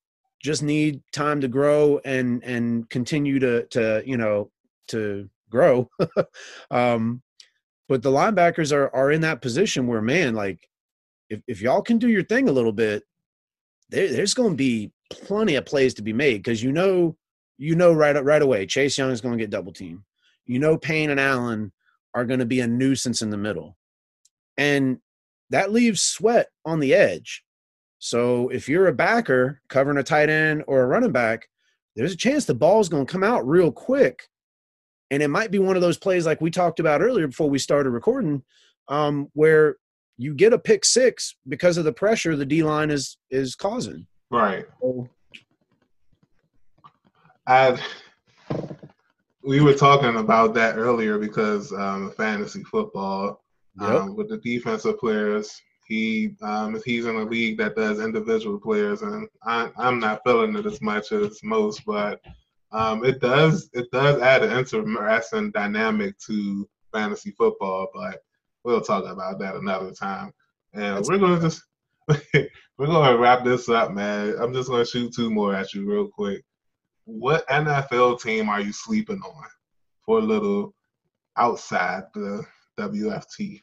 just 0.42 0.62
need 0.62 1.02
time 1.12 1.40
to 1.40 1.48
grow 1.48 2.00
and 2.04 2.42
and 2.44 2.88
continue 2.88 3.38
to 3.38 3.66
to 3.66 4.02
you 4.06 4.16
know 4.16 4.50
to 4.88 5.28
grow 5.50 5.88
um 6.70 7.22
but 7.88 8.02
the 8.02 8.10
linebackers 8.10 8.72
are 8.72 8.94
are 8.94 9.10
in 9.10 9.20
that 9.20 9.42
position 9.42 9.86
where 9.86 10.02
man 10.02 10.34
like 10.34 10.68
if, 11.28 11.40
if 11.46 11.60
y'all 11.60 11.82
can 11.82 11.98
do 11.98 12.08
your 12.08 12.24
thing 12.24 12.48
a 12.48 12.52
little 12.52 12.72
bit 12.72 13.04
there, 13.90 14.12
there's 14.12 14.34
going 14.34 14.50
to 14.50 14.56
be 14.56 14.90
plenty 15.10 15.56
of 15.56 15.66
plays 15.66 15.94
to 15.94 16.02
be 16.02 16.12
made 16.12 16.38
because 16.38 16.62
you 16.62 16.72
know 16.72 17.16
you 17.58 17.74
know 17.74 17.92
right 17.92 18.22
right 18.24 18.42
away 18.42 18.66
chase 18.66 18.96
young 18.96 19.10
is 19.10 19.20
going 19.20 19.36
to 19.36 19.42
get 19.42 19.50
double 19.50 19.72
team 19.72 20.04
you 20.46 20.58
know 20.58 20.78
payne 20.78 21.10
and 21.10 21.20
allen 21.20 21.72
are 22.14 22.24
going 22.24 22.40
to 22.40 22.46
be 22.46 22.60
a 22.60 22.66
nuisance 22.66 23.22
in 23.22 23.30
the 23.30 23.36
middle. 23.36 23.76
And 24.56 24.98
that 25.50 25.72
leaves 25.72 26.02
sweat 26.02 26.48
on 26.64 26.80
the 26.80 26.94
edge. 26.94 27.44
So 27.98 28.48
if 28.48 28.68
you're 28.68 28.88
a 28.88 28.92
backer 28.92 29.60
covering 29.68 29.98
a 29.98 30.02
tight 30.02 30.28
end 30.28 30.64
or 30.66 30.82
a 30.82 30.86
running 30.86 31.12
back, 31.12 31.48
there's 31.96 32.12
a 32.12 32.16
chance 32.16 32.44
the 32.44 32.54
ball's 32.54 32.88
going 32.88 33.06
to 33.06 33.12
come 33.12 33.24
out 33.24 33.46
real 33.46 33.70
quick. 33.70 34.28
And 35.10 35.22
it 35.22 35.28
might 35.28 35.50
be 35.50 35.58
one 35.58 35.76
of 35.76 35.82
those 35.82 35.98
plays 35.98 36.24
like 36.24 36.40
we 36.40 36.50
talked 36.50 36.80
about 36.80 37.02
earlier 37.02 37.26
before 37.26 37.50
we 37.50 37.58
started 37.58 37.90
recording, 37.90 38.42
um, 38.88 39.28
where 39.34 39.76
you 40.20 40.34
get 40.34 40.52
a 40.52 40.58
pick 40.58 40.84
six 40.84 41.36
because 41.48 41.76
of 41.76 41.84
the 41.84 41.92
pressure 41.92 42.36
the 42.36 42.44
D 42.44 42.62
line 42.62 42.90
is 42.90 43.16
is 43.30 43.54
causing. 43.54 44.06
Right. 44.30 44.66
I 47.46 47.80
we 49.42 49.60
were 49.60 49.74
talking 49.74 50.16
about 50.16 50.54
that 50.54 50.76
earlier 50.76 51.18
because 51.18 51.72
um, 51.72 52.12
fantasy 52.16 52.62
football 52.64 53.42
yep. 53.80 53.90
um, 53.90 54.16
with 54.16 54.28
the 54.28 54.38
defensive 54.38 54.98
players 54.98 55.60
he 55.90 56.36
um, 56.40 56.80
he's 56.84 57.06
in 57.06 57.16
a 57.16 57.24
league 57.24 57.58
that 57.58 57.74
does 57.74 57.98
individual 57.98 58.60
players, 58.60 59.02
and 59.02 59.28
I, 59.42 59.70
am 59.76 59.98
not 59.98 60.22
feeling 60.24 60.54
it 60.54 60.64
as 60.64 60.80
much 60.80 61.10
as 61.10 61.42
most, 61.42 61.84
but 61.84 62.20
um, 62.70 63.04
it 63.04 63.20
does 63.20 63.68
it 63.72 63.90
does 63.90 64.22
add 64.22 64.44
an 64.44 64.56
interesting 64.56 65.50
dynamic 65.50 66.16
to 66.26 66.68
fantasy 66.92 67.32
football. 67.32 67.88
But 67.92 68.22
we'll 68.64 68.80
talk 68.80 69.04
about 69.04 69.38
that 69.38 69.56
another 69.56 69.92
time. 69.92 70.32
And 70.72 70.98
That's 70.98 71.08
we're 71.08 71.18
gonna 71.18 71.40
just 71.40 71.62
we're 72.78 72.86
gonna 72.86 73.18
wrap 73.18 73.44
this 73.44 73.68
up, 73.68 73.92
man. 73.92 74.34
I'm 74.40 74.52
just 74.52 74.68
gonna 74.68 74.86
shoot 74.86 75.14
two 75.14 75.30
more 75.30 75.54
at 75.54 75.74
you 75.74 75.90
real 75.90 76.08
quick. 76.08 76.42
What 77.04 77.46
NFL 77.48 78.20
team 78.20 78.48
are 78.48 78.60
you 78.60 78.72
sleeping 78.72 79.20
on 79.24 79.44
for 80.04 80.18
a 80.18 80.22
little 80.22 80.74
outside 81.36 82.04
the 82.14 82.44
WFT? 82.78 83.60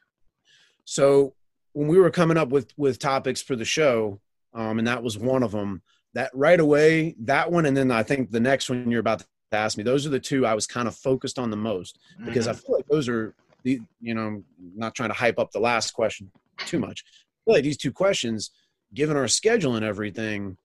So 0.86 1.33
when 1.73 1.88
we 1.88 1.99
were 1.99 2.10
coming 2.10 2.38
up 2.38 2.49
with 2.49 2.71
with 2.77 2.99
topics 2.99 3.41
for 3.41 3.55
the 3.55 3.65
show, 3.65 4.19
um, 4.53 4.79
and 4.79 4.88
that 4.88 5.03
was 5.03 5.17
one 5.17 5.43
of 5.43 5.51
them. 5.51 5.81
That 6.13 6.31
right 6.33 6.60
away, 6.60 7.15
that 7.19 7.51
one, 7.51 7.65
and 7.65 7.77
then 7.77 7.91
I 7.91 8.01
think 8.01 8.31
the 8.31 8.39
next 8.39 8.69
one 8.69 8.89
you're 8.89 9.01
about 9.01 9.19
to 9.19 9.25
ask 9.51 9.77
me. 9.77 9.83
Those 9.83 10.05
are 10.05 10.10
the 10.10 10.19
two 10.19 10.45
I 10.45 10.55
was 10.55 10.65
kind 10.65 10.88
of 10.88 10.95
focused 10.95 11.38
on 11.38 11.51
the 11.51 11.57
most 11.57 11.99
because 12.25 12.47
mm-hmm. 12.47 12.57
I 12.57 12.60
feel 12.60 12.75
like 12.75 12.88
those 12.88 13.07
are 13.07 13.36
the 13.67 13.82
you 13.99 14.13
know 14.13 14.27
I'm 14.27 14.45
not 14.75 14.95
trying 14.95 15.10
to 15.10 15.15
hype 15.15 15.38
up 15.38 15.51
the 15.51 15.60
last 15.60 15.91
question 15.91 16.32
too 16.65 16.80
much. 16.80 17.03
Like 17.45 17.63
these 17.63 17.77
two 17.77 17.91
questions, 17.91 18.51
given 18.93 19.17
our 19.17 19.27
schedule 19.27 19.75
and 19.75 19.84
everything, 19.84 20.58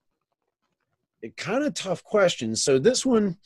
it 1.20 1.36
kind 1.36 1.64
of 1.64 1.74
tough 1.74 2.04
questions. 2.04 2.62
So 2.62 2.78
this 2.78 3.04
one, 3.04 3.36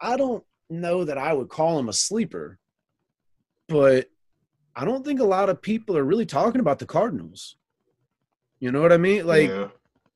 I 0.00 0.16
don't 0.16 0.42
know 0.70 1.04
that 1.04 1.18
I 1.18 1.34
would 1.34 1.48
call 1.50 1.78
him 1.78 1.88
a 1.88 1.92
sleeper, 1.92 2.58
but 3.68 4.08
I 4.74 4.84
don't 4.84 5.04
think 5.04 5.20
a 5.20 5.24
lot 5.24 5.50
of 5.50 5.60
people 5.60 5.96
are 5.96 6.04
really 6.04 6.26
talking 6.26 6.60
about 6.60 6.78
the 6.78 6.86
Cardinals. 6.86 7.56
You 8.58 8.72
know 8.72 8.80
what 8.80 8.92
I 8.92 8.96
mean? 8.96 9.26
Like 9.26 9.50
yeah. 9.50 9.68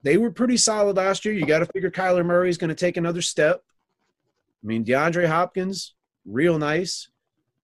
they 0.02 0.16
were 0.16 0.30
pretty 0.30 0.56
solid 0.56 0.96
last 0.96 1.26
year. 1.26 1.34
You 1.34 1.44
got 1.44 1.58
to 1.58 1.66
figure 1.66 1.90
Kyler 1.90 2.24
Murray 2.24 2.48
is 2.48 2.58
going 2.58 2.68
to 2.68 2.74
take 2.74 2.96
another 2.96 3.22
step. 3.22 3.62
I 4.64 4.66
mean, 4.66 4.84
DeAndre 4.84 5.26
Hopkins 5.26 5.94
real 6.24 6.58
nice. 6.58 7.08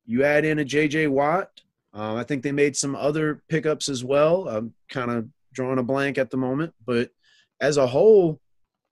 You 0.07 0.25
add 0.25 0.45
in 0.45 0.59
a 0.59 0.65
JJ 0.65 1.09
Watt. 1.09 1.51
Um, 1.93 2.17
I 2.17 2.25
think 2.25 2.43
they 2.43 2.53
made 2.53 2.77
some 2.77 2.97
other 2.97 3.43
pickups 3.49 3.89
as 3.89 4.05
well. 4.05 4.49
I'm 4.49 4.75
kind 4.89 5.11
of 5.11 5.29
drawing 5.53 5.79
a 5.79 5.83
blank 5.83 6.19
at 6.19 6.31
the 6.31 6.37
moment, 6.37 6.75
but 6.85 7.11
as 7.61 7.77
a 7.77 7.87
whole, 7.87 8.41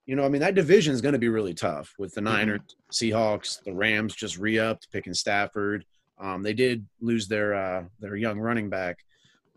you 0.07 0.17
know, 0.17 0.25
I 0.25 0.29
mean, 0.29 0.41
that 0.41 0.55
division 0.55 0.95
is 0.95 1.01
going 1.01 1.13
to 1.13 1.19
be 1.19 1.29
really 1.29 1.55
tough 1.55 1.95
with 1.99 2.15
the 2.15 2.21
Mm-hmm. 2.21 2.33
Niners, 2.33 2.61
Seahawks, 2.93 3.63
the 3.65 3.73
Rams 3.73 4.15
just 4.15 4.39
re-upped, 4.39 4.89
picking 4.93 5.15
Stafford. 5.15 5.85
Um, 6.19 6.43
they 6.43 6.53
did 6.53 6.87
lose 7.01 7.27
their 7.27 7.55
uh, 7.55 7.85
their 7.99 8.17
young 8.17 8.39
running 8.39 8.69
back, 8.69 8.99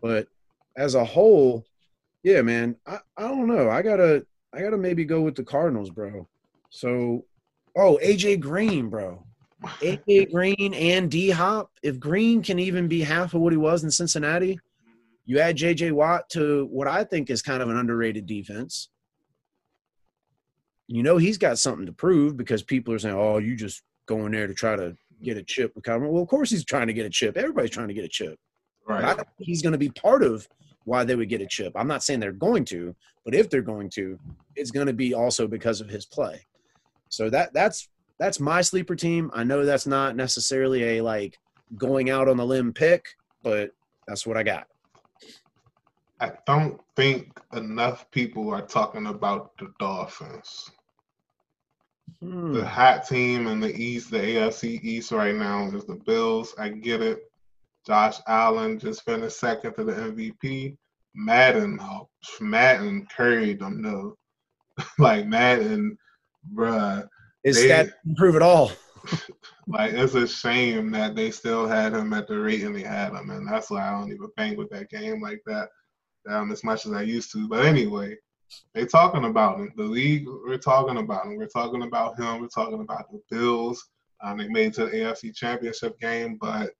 but 0.02 0.26
as 0.76 0.94
a 0.96 1.04
whole, 1.04 1.64
yeah, 2.24 2.42
man, 2.42 2.76
I, 2.86 2.98
I 3.16 3.22
don't 3.22 3.46
know. 3.46 3.70
I 3.70 3.82
gotta 3.82 4.26
I 4.52 4.60
gotta 4.60 4.76
maybe 4.76 5.04
go 5.04 5.20
with 5.20 5.36
the 5.36 5.44
Cardinals, 5.44 5.90
bro. 5.90 6.26
So, 6.70 7.24
oh, 7.76 7.98
AJ 8.02 8.40
Green, 8.40 8.88
bro. 8.88 9.24
AJ 9.80 10.32
Green 10.32 10.74
and 10.74 11.10
D 11.10 11.30
Hop. 11.30 11.70
If 11.82 11.98
Green 12.00 12.42
can 12.42 12.58
even 12.58 12.88
be 12.88 13.02
half 13.02 13.34
of 13.34 13.40
what 13.40 13.52
he 13.52 13.56
was 13.56 13.84
in 13.84 13.90
Cincinnati, 13.90 14.58
you 15.24 15.38
add 15.38 15.56
JJ 15.56 15.92
Watt 15.92 16.28
to 16.30 16.66
what 16.66 16.88
I 16.88 17.04
think 17.04 17.30
is 17.30 17.42
kind 17.42 17.62
of 17.62 17.68
an 17.68 17.76
underrated 17.76 18.26
defense. 18.26 18.88
You 20.88 21.02
know 21.02 21.16
he's 21.16 21.38
got 21.38 21.58
something 21.58 21.86
to 21.86 21.92
prove 21.92 22.36
because 22.36 22.62
people 22.62 22.94
are 22.94 22.98
saying, 22.98 23.16
"Oh, 23.16 23.38
you 23.38 23.56
just 23.56 23.82
going 24.06 24.32
there 24.32 24.46
to 24.46 24.54
try 24.54 24.76
to 24.76 24.96
get 25.22 25.36
a 25.36 25.42
chip 25.42 25.74
with 25.74 25.84
Kyler." 25.84 26.10
Well, 26.10 26.22
of 26.22 26.28
course 26.28 26.50
he's 26.50 26.64
trying 26.64 26.86
to 26.86 26.92
get 26.92 27.06
a 27.06 27.10
chip. 27.10 27.36
Everybody's 27.36 27.70
trying 27.70 27.88
to 27.88 27.94
get 27.94 28.04
a 28.04 28.08
chip. 28.08 28.38
Right. 28.86 29.16
think 29.16 29.28
he's 29.38 29.62
going 29.62 29.72
to 29.72 29.78
be 29.78 29.88
part 29.88 30.22
of 30.22 30.48
why 30.84 31.02
they 31.02 31.16
would 31.16 31.28
get 31.28 31.40
a 31.40 31.46
chip. 31.46 31.72
I'm 31.74 31.88
not 31.88 32.04
saying 32.04 32.20
they're 32.20 32.30
going 32.30 32.64
to, 32.66 32.94
but 33.24 33.34
if 33.34 33.50
they're 33.50 33.62
going 33.62 33.90
to, 33.90 34.18
it's 34.54 34.70
going 34.70 34.86
to 34.86 34.92
be 34.92 35.12
also 35.12 35.48
because 35.48 35.80
of 35.80 35.88
his 35.88 36.06
play. 36.06 36.46
So 37.08 37.28
that 37.30 37.52
that's 37.52 37.88
that's 38.18 38.40
my 38.40 38.60
sleeper 38.62 38.96
team. 38.96 39.30
I 39.34 39.44
know 39.44 39.64
that's 39.64 39.86
not 39.86 40.16
necessarily 40.16 40.98
a 40.98 41.02
like 41.02 41.38
going 41.76 42.10
out 42.10 42.28
on 42.28 42.36
the 42.36 42.46
limb 42.46 42.72
pick, 42.72 43.06
but 43.42 43.70
that's 44.06 44.26
what 44.26 44.36
I 44.36 44.42
got. 44.42 44.66
I 46.20 46.32
don't 46.46 46.80
think 46.94 47.38
enough 47.52 48.10
people 48.10 48.52
are 48.54 48.66
talking 48.66 49.06
about 49.06 49.56
the 49.58 49.72
Dolphins. 49.78 50.70
Hmm. 52.20 52.54
The 52.54 52.64
hot 52.64 53.06
team 53.06 53.46
in 53.46 53.60
the 53.60 53.74
East, 53.74 54.10
the 54.10 54.18
AFC 54.18 54.82
East 54.82 55.12
right 55.12 55.34
now 55.34 55.66
is 55.66 55.84
the 55.84 55.96
Bills. 56.06 56.54
I 56.58 56.70
get 56.70 57.02
it. 57.02 57.30
Josh 57.86 58.16
Allen 58.26 58.78
just 58.78 59.04
finished 59.04 59.38
second 59.38 59.74
to 59.74 59.84
the 59.84 59.92
MVP. 59.92 60.76
Madden, 61.14 61.78
oh, 61.80 62.08
Madden 62.40 63.06
carried 63.14 63.60
them 63.60 63.82
though. 63.82 64.16
like 64.98 65.26
Madden, 65.26 65.98
bruh. 66.54 67.06
His 67.46 67.56
they- 67.56 67.68
stats 67.68 67.92
prove 68.16 68.36
it 68.36 68.42
all. 68.42 68.72
Like 69.68 69.94
it's 69.94 70.14
a 70.14 70.28
shame 70.28 70.92
that 70.92 71.16
they 71.16 71.32
still 71.32 71.66
had 71.66 71.92
him 71.92 72.12
at 72.12 72.28
the 72.28 72.38
rating 72.38 72.72
they 72.72 72.82
had 72.82 73.12
him, 73.12 73.30
and 73.30 73.48
that's 73.48 73.68
why 73.68 73.82
I 73.82 73.90
don't 73.90 74.12
even 74.12 74.28
bang 74.36 74.56
with 74.56 74.70
that 74.70 74.90
game 74.90 75.20
like 75.20 75.42
that 75.44 75.70
um, 76.28 76.52
as 76.52 76.62
much 76.62 76.86
as 76.86 76.92
I 76.92 77.02
used 77.02 77.32
to. 77.32 77.48
But 77.48 77.64
anyway, 77.64 78.16
they 78.74 78.86
talking 78.86 79.24
about 79.24 79.58
it. 79.60 79.76
The 79.76 79.82
league, 79.82 80.24
we're 80.28 80.56
talking 80.56 80.98
about 80.98 81.26
him. 81.26 81.36
We're 81.36 81.48
talking 81.48 81.82
about 81.82 82.16
him. 82.16 82.40
We're 82.40 82.46
talking 82.46 82.80
about 82.80 83.10
the 83.10 83.20
Bills. 83.28 83.88
Um, 84.22 84.38
they 84.38 84.46
made 84.46 84.68
it 84.68 84.74
to 84.74 84.84
the 84.86 84.98
AFC 84.98 85.34
Championship 85.34 85.98
game, 85.98 86.38
but 86.40 86.70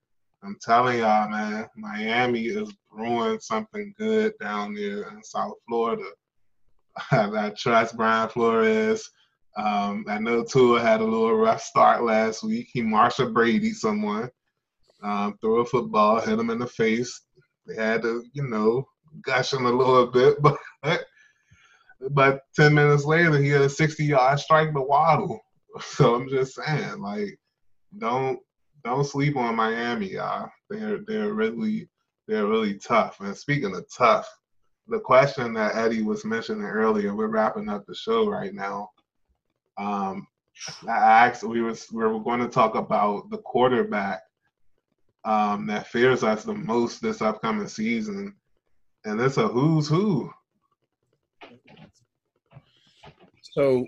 I'm 0.44 0.56
telling 0.62 1.00
y'all, 1.00 1.28
man, 1.28 1.66
Miami 1.76 2.46
is 2.46 2.72
brewing 2.88 3.40
something 3.40 3.94
good 3.98 4.32
down 4.40 4.74
there 4.74 5.08
in 5.08 5.24
South 5.24 5.54
Florida. 5.66 6.08
I 7.10 7.50
trust 7.56 7.96
Brian 7.96 8.28
Flores. 8.28 9.10
Um, 9.56 10.04
I 10.08 10.18
know 10.18 10.44
Tua 10.44 10.80
had 10.80 11.00
a 11.00 11.04
little 11.04 11.34
rough 11.34 11.62
start 11.62 12.04
last 12.04 12.42
week. 12.42 12.68
He 12.72 12.82
Marsha 12.82 13.32
Brady 13.32 13.72
someone, 13.72 14.30
um, 15.02 15.36
threw 15.40 15.60
a 15.60 15.64
football, 15.64 16.20
hit 16.20 16.38
him 16.38 16.50
in 16.50 16.58
the 16.58 16.66
face. 16.66 17.22
They 17.66 17.74
had 17.74 18.02
to, 18.02 18.22
you 18.32 18.46
know, 18.48 18.86
gush 19.22 19.52
him 19.52 19.66
a 19.66 19.72
little 19.72 20.06
bit, 20.06 20.36
but 20.82 21.04
but 22.10 22.40
ten 22.54 22.74
minutes 22.74 23.04
later 23.04 23.38
he 23.38 23.48
had 23.48 23.62
a 23.62 23.68
sixty 23.68 24.04
yard 24.04 24.38
strike 24.38 24.72
to 24.74 24.82
Waddle. 24.82 25.40
So 25.82 26.14
I'm 26.14 26.26
just 26.30 26.54
saying, 26.54 27.02
like, 27.02 27.38
don't 27.98 28.38
don't 28.82 29.04
sleep 29.04 29.36
on 29.36 29.56
Miami, 29.56 30.12
y'all. 30.12 30.48
They're 30.70 31.00
they're 31.06 31.34
really 31.34 31.86
they're 32.26 32.46
really 32.46 32.78
tough. 32.78 33.20
And 33.20 33.36
speaking 33.36 33.74
of 33.74 33.84
tough, 33.94 34.26
the 34.88 35.00
question 35.00 35.52
that 35.54 35.76
Eddie 35.76 36.02
was 36.02 36.24
mentioning 36.24 36.64
earlier, 36.64 37.14
we're 37.14 37.26
wrapping 37.26 37.68
up 37.68 37.84
the 37.86 37.94
show 37.94 38.28
right 38.28 38.54
now. 38.54 38.88
Um, 39.78 40.26
I 40.88 41.26
asked 41.26 41.42
we 41.42 41.60
was 41.60 41.86
we 41.92 42.02
were 42.04 42.18
going 42.18 42.40
to 42.40 42.48
talk 42.48 42.74
about 42.74 43.30
the 43.30 43.38
quarterback 43.38 44.22
um, 45.24 45.66
that 45.66 45.88
fears 45.88 46.22
us 46.22 46.44
the 46.44 46.54
most 46.54 47.02
this 47.02 47.20
upcoming 47.20 47.68
season, 47.68 48.34
and 49.04 49.20
it's 49.20 49.36
a 49.36 49.48
who's 49.48 49.88
who. 49.88 50.30
So, 53.42 53.86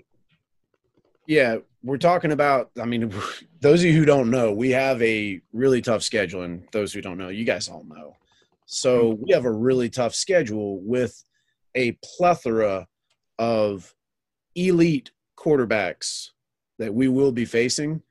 yeah, 1.27 1.57
we're 1.83 1.97
talking 1.97 2.31
about. 2.31 2.69
I 2.79 2.85
mean, 2.85 3.11
those 3.61 3.81
of 3.81 3.87
you 3.87 3.93
who 3.93 4.05
don't 4.05 4.29
know, 4.29 4.51
we 4.51 4.71
have 4.71 5.01
a 5.01 5.41
really 5.53 5.81
tough 5.81 6.03
schedule, 6.03 6.43
and 6.43 6.67
those 6.71 6.93
who 6.93 7.01
don't 7.01 7.17
know, 7.17 7.29
you 7.29 7.45
guys 7.45 7.67
all 7.67 7.83
know. 7.83 8.15
So 8.65 9.17
we 9.19 9.33
have 9.33 9.45
a 9.45 9.51
really 9.51 9.89
tough 9.89 10.13
schedule 10.13 10.79
with 10.81 11.23
a 11.73 11.97
plethora 12.03 12.87
of 13.39 13.95
elite 14.53 15.11
quarterbacks 15.39 16.29
that 16.79 16.93
we 16.93 17.07
will 17.07 17.31
be 17.31 17.45
facing, 17.45 18.01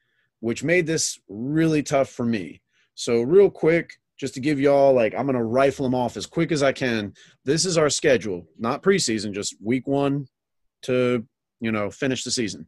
which 0.40 0.64
made 0.64 0.86
this 0.86 1.18
really 1.28 1.82
tough 1.82 2.08
for 2.08 2.24
me. 2.24 2.62
So, 2.94 3.22
real 3.22 3.50
quick, 3.50 3.94
just 4.18 4.34
to 4.34 4.40
give 4.40 4.58
y'all 4.58 4.92
like, 4.92 5.14
I'm 5.14 5.26
going 5.26 5.36
to 5.36 5.44
rifle 5.44 5.84
them 5.84 5.94
off 5.94 6.16
as 6.16 6.26
quick 6.26 6.50
as 6.50 6.62
I 6.62 6.72
can. 6.72 7.12
This 7.44 7.64
is 7.64 7.78
our 7.78 7.90
schedule, 7.90 8.48
not 8.58 8.82
preseason, 8.82 9.32
just 9.32 9.54
week 9.62 9.86
one 9.86 10.26
to, 10.82 11.24
you 11.60 11.70
know, 11.70 11.90
finish 11.90 12.24
the 12.24 12.30
season. 12.30 12.66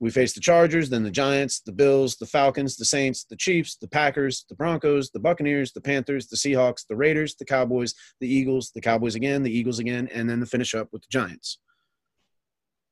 We 0.00 0.10
face 0.10 0.32
the 0.32 0.40
Chargers, 0.40 0.90
then 0.90 1.02
the 1.02 1.10
Giants, 1.10 1.60
the 1.60 1.72
Bills, 1.72 2.16
the 2.16 2.26
Falcons, 2.26 2.76
the 2.76 2.84
Saints, 2.84 3.24
the 3.24 3.36
Chiefs, 3.36 3.76
the 3.76 3.88
Packers, 3.88 4.44
the 4.48 4.54
Broncos, 4.54 5.10
the 5.10 5.20
Buccaneers, 5.20 5.72
the 5.72 5.80
Panthers, 5.80 6.26
the 6.26 6.36
Seahawks, 6.36 6.86
the 6.88 6.96
Raiders, 6.96 7.36
the 7.36 7.44
Cowboys, 7.44 7.94
the 8.20 8.28
Eagles, 8.28 8.70
the 8.74 8.80
Cowboys 8.80 9.14
again, 9.14 9.42
the 9.42 9.56
Eagles 9.56 9.78
again, 9.78 10.08
and 10.12 10.28
then 10.28 10.40
to 10.40 10.46
finish 10.46 10.74
up 10.74 10.88
with 10.92 11.02
the 11.02 11.08
Giants. 11.10 11.58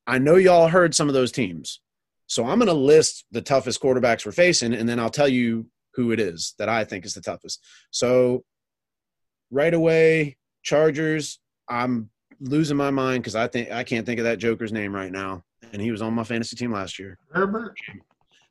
I 0.05 0.17
know 0.17 0.35
y'all 0.35 0.67
heard 0.67 0.93
some 0.93 1.07
of 1.07 1.13
those 1.13 1.31
teams. 1.31 1.79
So 2.27 2.45
I'm 2.45 2.57
going 2.57 2.67
to 2.67 2.73
list 2.73 3.25
the 3.31 3.41
toughest 3.41 3.81
quarterbacks 3.81 4.25
we're 4.25 4.31
facing, 4.31 4.73
and 4.73 4.87
then 4.87 4.99
I'll 4.99 5.09
tell 5.09 5.27
you 5.27 5.67
who 5.95 6.11
it 6.11 6.19
is 6.19 6.55
that 6.57 6.69
I 6.69 6.83
think 6.83 7.05
is 7.05 7.13
the 7.13 7.21
toughest. 7.21 7.63
So 7.91 8.43
right 9.51 9.73
away, 9.73 10.37
Chargers, 10.63 11.39
I'm 11.69 12.09
losing 12.39 12.77
my 12.77 12.89
mind 12.89 13.23
because 13.23 13.35
I 13.35 13.47
think 13.47 13.71
I 13.71 13.83
can't 13.83 14.05
think 14.05 14.19
of 14.19 14.25
that 14.25 14.39
Joker's 14.39 14.71
name 14.71 14.93
right 14.93 15.11
now. 15.11 15.43
And 15.71 15.81
he 15.81 15.91
was 15.91 16.01
on 16.01 16.13
my 16.13 16.23
fantasy 16.23 16.55
team 16.55 16.71
last 16.71 16.99
year. 16.99 17.17
Herbert. 17.31 17.77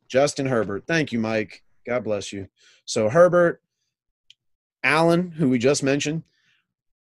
Justin 0.07 0.45
Herbert. 0.45 0.85
Thank 0.87 1.11
you, 1.11 1.19
Mike. 1.19 1.63
God 1.85 2.03
bless 2.03 2.31
you. 2.31 2.47
So 2.85 3.09
Herbert, 3.09 3.61
Allen, 4.83 5.31
who 5.31 5.49
we 5.49 5.57
just 5.57 5.83
mentioned. 5.83 6.23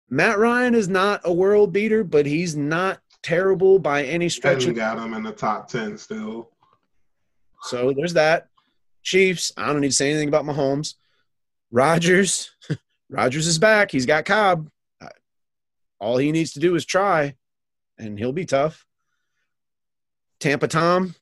Matt 0.08 0.38
Ryan 0.38 0.74
is 0.74 0.88
not 0.88 1.20
a 1.24 1.32
world 1.32 1.72
beater, 1.72 2.04
but 2.04 2.26
he's 2.26 2.56
not 2.56 3.00
terrible 3.22 3.78
by 3.78 4.04
any 4.04 4.28
stretch. 4.28 4.62
Hasn't 4.62 4.76
got 4.76 4.98
him 4.98 5.14
in 5.14 5.22
the 5.22 5.32
top 5.32 5.68
ten 5.68 5.96
still. 5.96 6.50
So 7.62 7.92
there's 7.92 8.14
that. 8.14 8.48
Chiefs. 9.02 9.52
I 9.56 9.66
don't 9.66 9.80
need 9.80 9.88
to 9.88 9.94
say 9.94 10.10
anything 10.10 10.28
about 10.28 10.44
Mahomes. 10.44 10.94
Rodgers. 11.70 12.50
Rodgers 13.10 13.46
is 13.46 13.58
back. 13.58 13.90
He's 13.90 14.06
got 14.06 14.24
Cobb. 14.24 14.68
All 16.00 16.16
he 16.16 16.32
needs 16.32 16.52
to 16.54 16.60
do 16.60 16.74
is 16.74 16.84
try, 16.84 17.36
and 17.96 18.18
he'll 18.18 18.32
be 18.32 18.44
tough. 18.44 18.84
Tampa 20.40 20.66
Tom. 20.66 21.14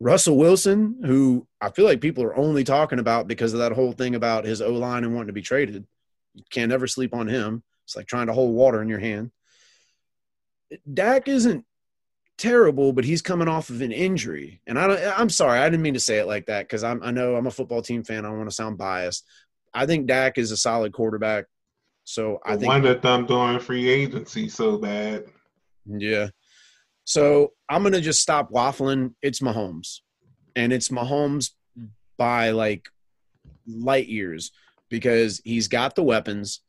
Russell 0.00 0.38
Wilson, 0.38 1.02
who 1.04 1.46
I 1.60 1.70
feel 1.70 1.84
like 1.84 2.00
people 2.00 2.24
are 2.24 2.36
only 2.36 2.64
talking 2.64 3.00
about 3.00 3.28
because 3.28 3.52
of 3.52 3.58
that 3.58 3.72
whole 3.72 3.92
thing 3.92 4.14
about 4.14 4.44
his 4.44 4.62
O 4.62 4.72
line 4.72 5.04
and 5.04 5.12
wanting 5.12 5.26
to 5.26 5.32
be 5.32 5.42
traded. 5.42 5.84
You 6.34 6.44
can't 6.50 6.72
ever 6.72 6.86
sleep 6.86 7.12
on 7.12 7.26
him. 7.26 7.62
It's 7.84 7.96
like 7.96 8.06
trying 8.06 8.28
to 8.28 8.32
hold 8.32 8.54
water 8.54 8.80
in 8.80 8.88
your 8.88 9.00
hand. 9.00 9.32
Dak 10.92 11.28
isn't 11.28 11.64
terrible, 12.38 12.92
but 12.92 13.04
he's 13.04 13.20
coming 13.20 13.48
off 13.48 13.68
of 13.68 13.82
an 13.82 13.92
injury. 13.92 14.62
And 14.66 14.78
I 14.78 14.86
don't, 14.86 15.18
I'm 15.18 15.28
sorry, 15.28 15.58
I 15.58 15.68
didn't 15.68 15.82
mean 15.82 15.94
to 15.94 16.00
say 16.00 16.18
it 16.18 16.26
like 16.26 16.46
that 16.46 16.62
because 16.62 16.84
I'm 16.84 17.02
I 17.02 17.10
know 17.10 17.36
I'm 17.36 17.46
a 17.46 17.50
football 17.50 17.82
team 17.82 18.04
fan. 18.04 18.24
I 18.24 18.28
don't 18.28 18.38
want 18.38 18.48
to 18.48 18.54
sound 18.54 18.78
biased. 18.78 19.24
I 19.74 19.86
think 19.86 20.06
Dak 20.06 20.38
is 20.38 20.50
a 20.50 20.56
solid 20.56 20.92
quarterback. 20.92 21.44
So 22.04 22.38
I 22.44 22.52
I 22.52 22.56
think 22.56 22.68
wonder 22.68 22.94
them 22.94 23.26
doing 23.26 23.58
free 23.58 23.88
agency 23.88 24.48
so 24.48 24.78
bad. 24.78 25.24
yeah. 25.84 26.28
So 27.04 27.52
I'm 27.68 27.82
gonna 27.82 28.00
just 28.00 28.22
stop 28.22 28.50
waffling. 28.50 29.14
It's 29.20 29.40
Mahomes, 29.40 30.00
and 30.56 30.72
it's 30.72 30.88
Mahomes 30.88 31.50
by 32.16 32.50
like 32.50 32.88
light 33.66 34.08
years 34.08 34.52
because 34.88 35.40
he's 35.44 35.68
got 35.68 35.94
the 35.94 36.02
weapons. 36.02 36.60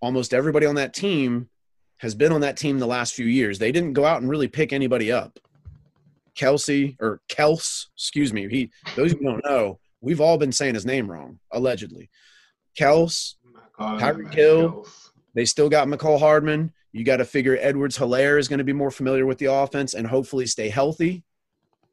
Almost 0.00 0.34
everybody 0.34 0.66
on 0.66 0.76
that 0.76 0.94
team 0.94 1.48
has 1.98 2.14
been 2.14 2.32
on 2.32 2.42
that 2.42 2.56
team 2.56 2.78
the 2.78 2.86
last 2.86 3.14
few 3.14 3.26
years. 3.26 3.58
They 3.58 3.72
didn't 3.72 3.94
go 3.94 4.04
out 4.04 4.20
and 4.20 4.30
really 4.30 4.48
pick 4.48 4.72
anybody 4.72 5.10
up. 5.10 5.38
Kelsey 6.34 6.96
or 7.00 7.20
Kels, 7.28 7.86
excuse 7.94 8.32
me. 8.32 8.48
He 8.48 8.70
those 8.94 9.12
who 9.12 9.20
don't 9.20 9.44
know, 9.44 9.78
we've 10.00 10.20
all 10.20 10.36
been 10.36 10.52
saying 10.52 10.74
his 10.74 10.86
name 10.86 11.10
wrong, 11.10 11.38
allegedly. 11.50 12.10
Kels, 12.78 13.34
Tyreek 13.78 14.34
Hill. 14.34 14.86
They 15.34 15.44
still 15.44 15.68
got 15.68 15.88
Mecole 15.88 16.18
Hardman. 16.18 16.72
You 16.92 17.04
got 17.04 17.18
to 17.18 17.24
figure 17.24 17.58
Edwards 17.60 17.98
Helaire 17.98 18.38
is 18.38 18.48
going 18.48 18.58
to 18.58 18.64
be 18.64 18.72
more 18.72 18.90
familiar 18.90 19.26
with 19.26 19.38
the 19.38 19.46
offense 19.46 19.94
and 19.94 20.06
hopefully 20.06 20.46
stay 20.46 20.68
healthy. 20.68 21.24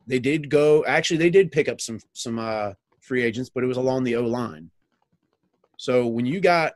They 0.07 0.19
did 0.19 0.49
go 0.49 0.83
actually 0.85 1.17
they 1.17 1.29
did 1.29 1.51
pick 1.51 1.69
up 1.69 1.79
some 1.79 1.99
some 2.13 2.39
uh, 2.39 2.73
free 2.99 3.23
agents, 3.23 3.49
but 3.49 3.63
it 3.63 3.67
was 3.67 3.77
along 3.77 4.03
the 4.03 4.17
O 4.17 4.23
line. 4.23 4.69
So 5.77 6.07
when 6.07 6.25
you 6.25 6.39
got 6.39 6.73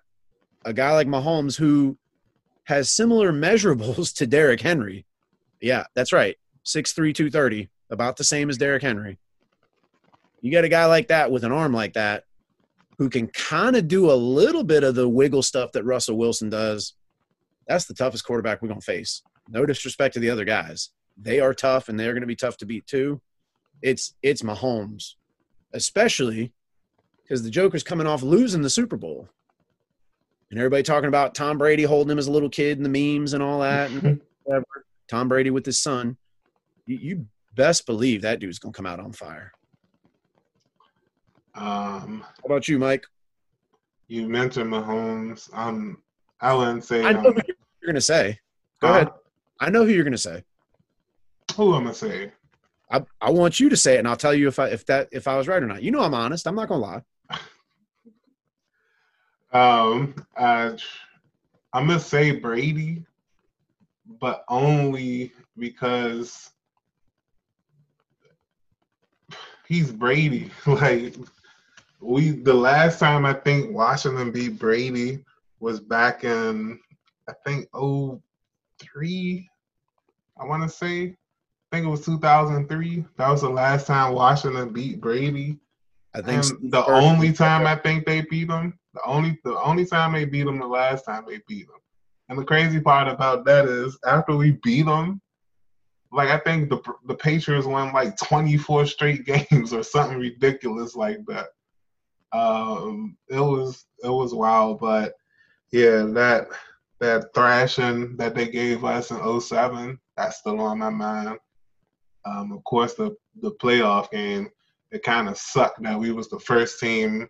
a 0.65 0.73
guy 0.73 0.91
like 0.93 1.07
Mahomes 1.07 1.57
who 1.57 1.97
has 2.67 2.91
similar 2.91 3.32
measurables 3.32 4.13
to 4.17 4.27
Derrick 4.27 4.62
Henry, 4.62 5.06
yeah, 5.62 5.86
that's 5.95 6.13
right. 6.13 6.36
6'3, 6.65 7.15
230, 7.15 7.69
about 7.89 8.17
the 8.17 8.23
same 8.23 8.49
as 8.49 8.58
Derrick 8.58 8.84
Henry. 8.84 9.17
You 10.41 10.51
got 10.51 10.65
a 10.65 10.69
guy 10.69 10.86
like 10.86 11.08
that 11.08 11.32
with 11.32 11.43
an 11.43 11.51
arm 11.51 11.73
like 11.73 11.93
that 11.93 12.25
who 12.97 13.10
can 13.10 13.27
kind 13.27 13.75
of 13.75 13.88
do 13.88 14.12
a 14.12 14.13
little 14.13 14.63
bit 14.63 14.84
of 14.84 14.95
the 14.95 15.08
wiggle 15.08 15.41
stuff 15.41 15.71
that 15.71 15.84
Russell 15.84 16.17
Wilson 16.17 16.49
does. 16.49 16.93
That's 17.67 17.86
the 17.86 17.93
toughest 17.93 18.25
quarterback 18.25 18.62
we're 18.62 18.67
going 18.67 18.82
to 18.82 18.86
face. 18.86 19.23
No 19.49 19.65
disrespect 19.65 20.13
to 20.15 20.19
the 20.19 20.30
other 20.30 20.45
guys. 20.45 20.89
They 21.15 21.39
are 21.39 21.53
tough 21.53 21.89
and 21.89 21.99
they're 21.99 22.13
going 22.13 22.21
to 22.21 22.27
be 22.27 22.36
tough 22.36 22.58
to 22.58 22.65
beat 22.65 22.86
too. 22.86 23.21
It's 23.82 24.13
it's 24.21 24.41
Mahomes, 24.41 25.13
especially 25.73 26.53
because 27.23 27.43
the 27.43 27.49
Joker's 27.49 27.84
coming 27.84 28.08
off 28.08 28.23
losing 28.23 28.62
the 28.62 28.69
Super 28.69 28.97
Bowl. 28.97 29.30
And 30.49 30.60
everybody 30.60 30.83
talking 30.83 31.10
about 31.10 31.36
Tom 31.36 31.57
Brady 31.57 31.83
holding 31.83 32.12
him 32.12 32.19
as 32.19 32.27
a 32.27 32.31
little 32.31 32.49
kid 32.49 32.77
and 32.77 32.86
the 32.86 33.19
memes 33.19 33.33
and 33.33 33.43
all 33.43 33.60
that. 33.62 33.91
And 33.91 34.21
whatever. 34.43 34.65
Tom 35.10 35.27
Brady 35.27 35.49
with 35.49 35.65
his 35.65 35.79
son. 35.79 36.17
You, 36.86 36.97
you 36.97 37.25
best 37.55 37.86
believe 37.86 38.21
that 38.21 38.39
dude's 38.39 38.60
going 38.60 38.71
to 38.71 38.77
come 38.77 38.86
out 38.86 38.99
on 38.99 39.12
fire. 39.12 39.51
Um, 41.55 42.23
How 42.41 42.45
about 42.45 42.67
you, 42.67 42.79
Mike? 42.79 43.05
you 44.07 44.27
mentioned 44.27 44.71
Mahomes. 44.71 45.49
Um, 45.53 46.01
I 46.39 46.53
wouldn't 46.53 46.83
say. 46.83 47.03
I 47.03 47.12
know 47.12 47.19
um, 47.19 47.25
who 47.25 47.41
you're 47.47 47.88
going 47.88 47.95
to 47.95 48.01
say. 48.01 48.39
Go 48.79 48.88
huh? 48.88 48.93
ahead. 48.93 49.10
I 49.60 49.69
know 49.69 49.86
who 49.86 49.91
you're 49.91 50.03
going 50.03 50.12
to 50.12 50.17
say. 50.17 50.43
Who 51.55 51.75
am 51.75 51.88
I 51.88 51.91
say? 51.91 52.31
I, 52.91 53.03
I 53.19 53.31
want 53.31 53.60
you 53.60 53.69
to 53.69 53.75
say 53.75 53.95
it, 53.95 53.99
and 53.99 54.07
I'll 54.07 54.15
tell 54.15 54.33
you 54.33 54.47
if 54.47 54.60
I 54.60 54.67
if 54.67 54.86
that 54.86 55.10
if 55.12 55.27
I 55.27 55.38
was 55.38 55.47
right 55.47 55.62
or 55.62 55.65
not. 55.65 55.83
You 55.83 55.91
know 55.91 56.01
I'm 56.01 56.13
honest. 56.13 56.47
I'm 56.47 56.55
not 56.55 56.69
gonna 56.69 56.81
lie. 56.81 57.01
Um, 59.53 60.13
I'm 60.36 60.77
gonna 61.73 61.99
say 61.99 62.31
Brady, 62.31 63.03
but 64.19 64.43
only 64.49 65.31
because 65.57 66.51
he's 69.67 69.91
Brady. 69.91 70.51
Like 70.65 71.15
we, 71.99 72.31
the 72.31 72.53
last 72.53 72.99
time 72.99 73.25
I 73.25 73.33
think 73.33 73.73
Washington 73.73 74.31
beat 74.31 74.60
Brady 74.60 75.23
was 75.60 75.79
back 75.79 76.23
in 76.23 76.79
I 77.27 77.33
think 77.45 77.67
oh 77.73 78.21
three. 78.79 79.49
I 80.39 80.45
want 80.45 80.63
to 80.63 80.69
say. 80.69 81.15
I 81.71 81.75
think 81.75 81.86
it 81.86 81.89
was 81.89 82.05
2003. 82.05 83.05
That 83.17 83.29
was 83.29 83.41
the 83.41 83.49
last 83.49 83.88
time 83.88 84.13
Washington 84.13 84.71
beat 84.71 85.01
Brady. 85.01 85.57
I 86.13 86.21
think 86.21 86.45
And 86.45 86.71
the 86.71 86.86
only 86.86 87.33
time 87.33 87.67
I 87.67 87.75
think 87.75 88.05
they 88.05 88.21
beat 88.21 88.47
them, 88.47 88.79
the 88.97 89.10
only 89.10 89.39
the 89.43 89.60
only 89.62 89.86
time 89.86 90.13
they 90.13 90.25
beat 90.25 90.43
them, 90.43 90.60
the 90.60 90.67
last 90.67 91.05
time 91.05 91.25
they 91.27 91.39
beat 91.47 91.67
them. 91.67 91.79
And 92.29 92.38
the 92.38 92.43
crazy 92.43 92.79
part 92.79 93.07
about 93.07 93.45
that 93.45 93.65
is, 93.65 93.97
after 94.05 94.36
we 94.36 94.51
beat 94.63 94.86
them, 94.86 95.21
like 96.12 96.29
I 96.29 96.39
think 96.39 96.69
the 96.69 96.79
the 97.05 97.15
Patriots 97.15 97.67
won 97.67 97.93
like 97.93 98.17
24 98.17 98.86
straight 98.88 99.25
games 99.49 99.73
or 99.73 99.83
something 99.83 100.17
ridiculous 100.17 100.95
like 100.95 101.19
that. 101.27 101.47
Um, 102.33 103.17
it 103.29 103.39
was 103.39 103.86
it 104.03 104.10
was 104.10 104.33
wild, 104.33 104.79
but 104.79 105.13
yeah, 105.71 106.03
that 106.13 106.47
that 106.99 107.33
thrashing 107.36 108.17
that 108.17 108.33
they 108.33 108.47
gave 108.47 108.83
us 108.83 109.12
in 109.12 109.39
07, 109.39 109.99
that's 110.15 110.38
still 110.38 110.60
on 110.62 110.79
my 110.79 110.89
mind. 110.89 111.38
Um, 112.25 112.51
of 112.51 112.63
course, 112.63 112.95
the 112.95 113.15
the 113.41 113.51
playoff 113.51 114.10
game 114.12 114.49
it 114.91 115.03
kind 115.03 115.27
of 115.27 115.38
sucked 115.38 115.81
that 115.83 115.99
we 115.99 116.12
was 116.12 116.29
the 116.29 116.39
first 116.39 116.79
team, 116.79 117.27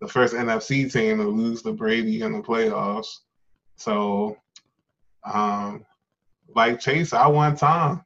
the 0.00 0.08
first 0.08 0.34
NFC 0.34 0.90
team 0.90 1.18
to 1.18 1.24
lose 1.24 1.62
to 1.62 1.72
Brady 1.72 2.22
in 2.22 2.32
the 2.32 2.40
playoffs. 2.40 3.18
So, 3.76 4.36
um, 5.24 5.84
like 6.54 6.80
Chase, 6.80 7.12
I 7.12 7.26
want 7.26 7.58
Tom, 7.58 8.04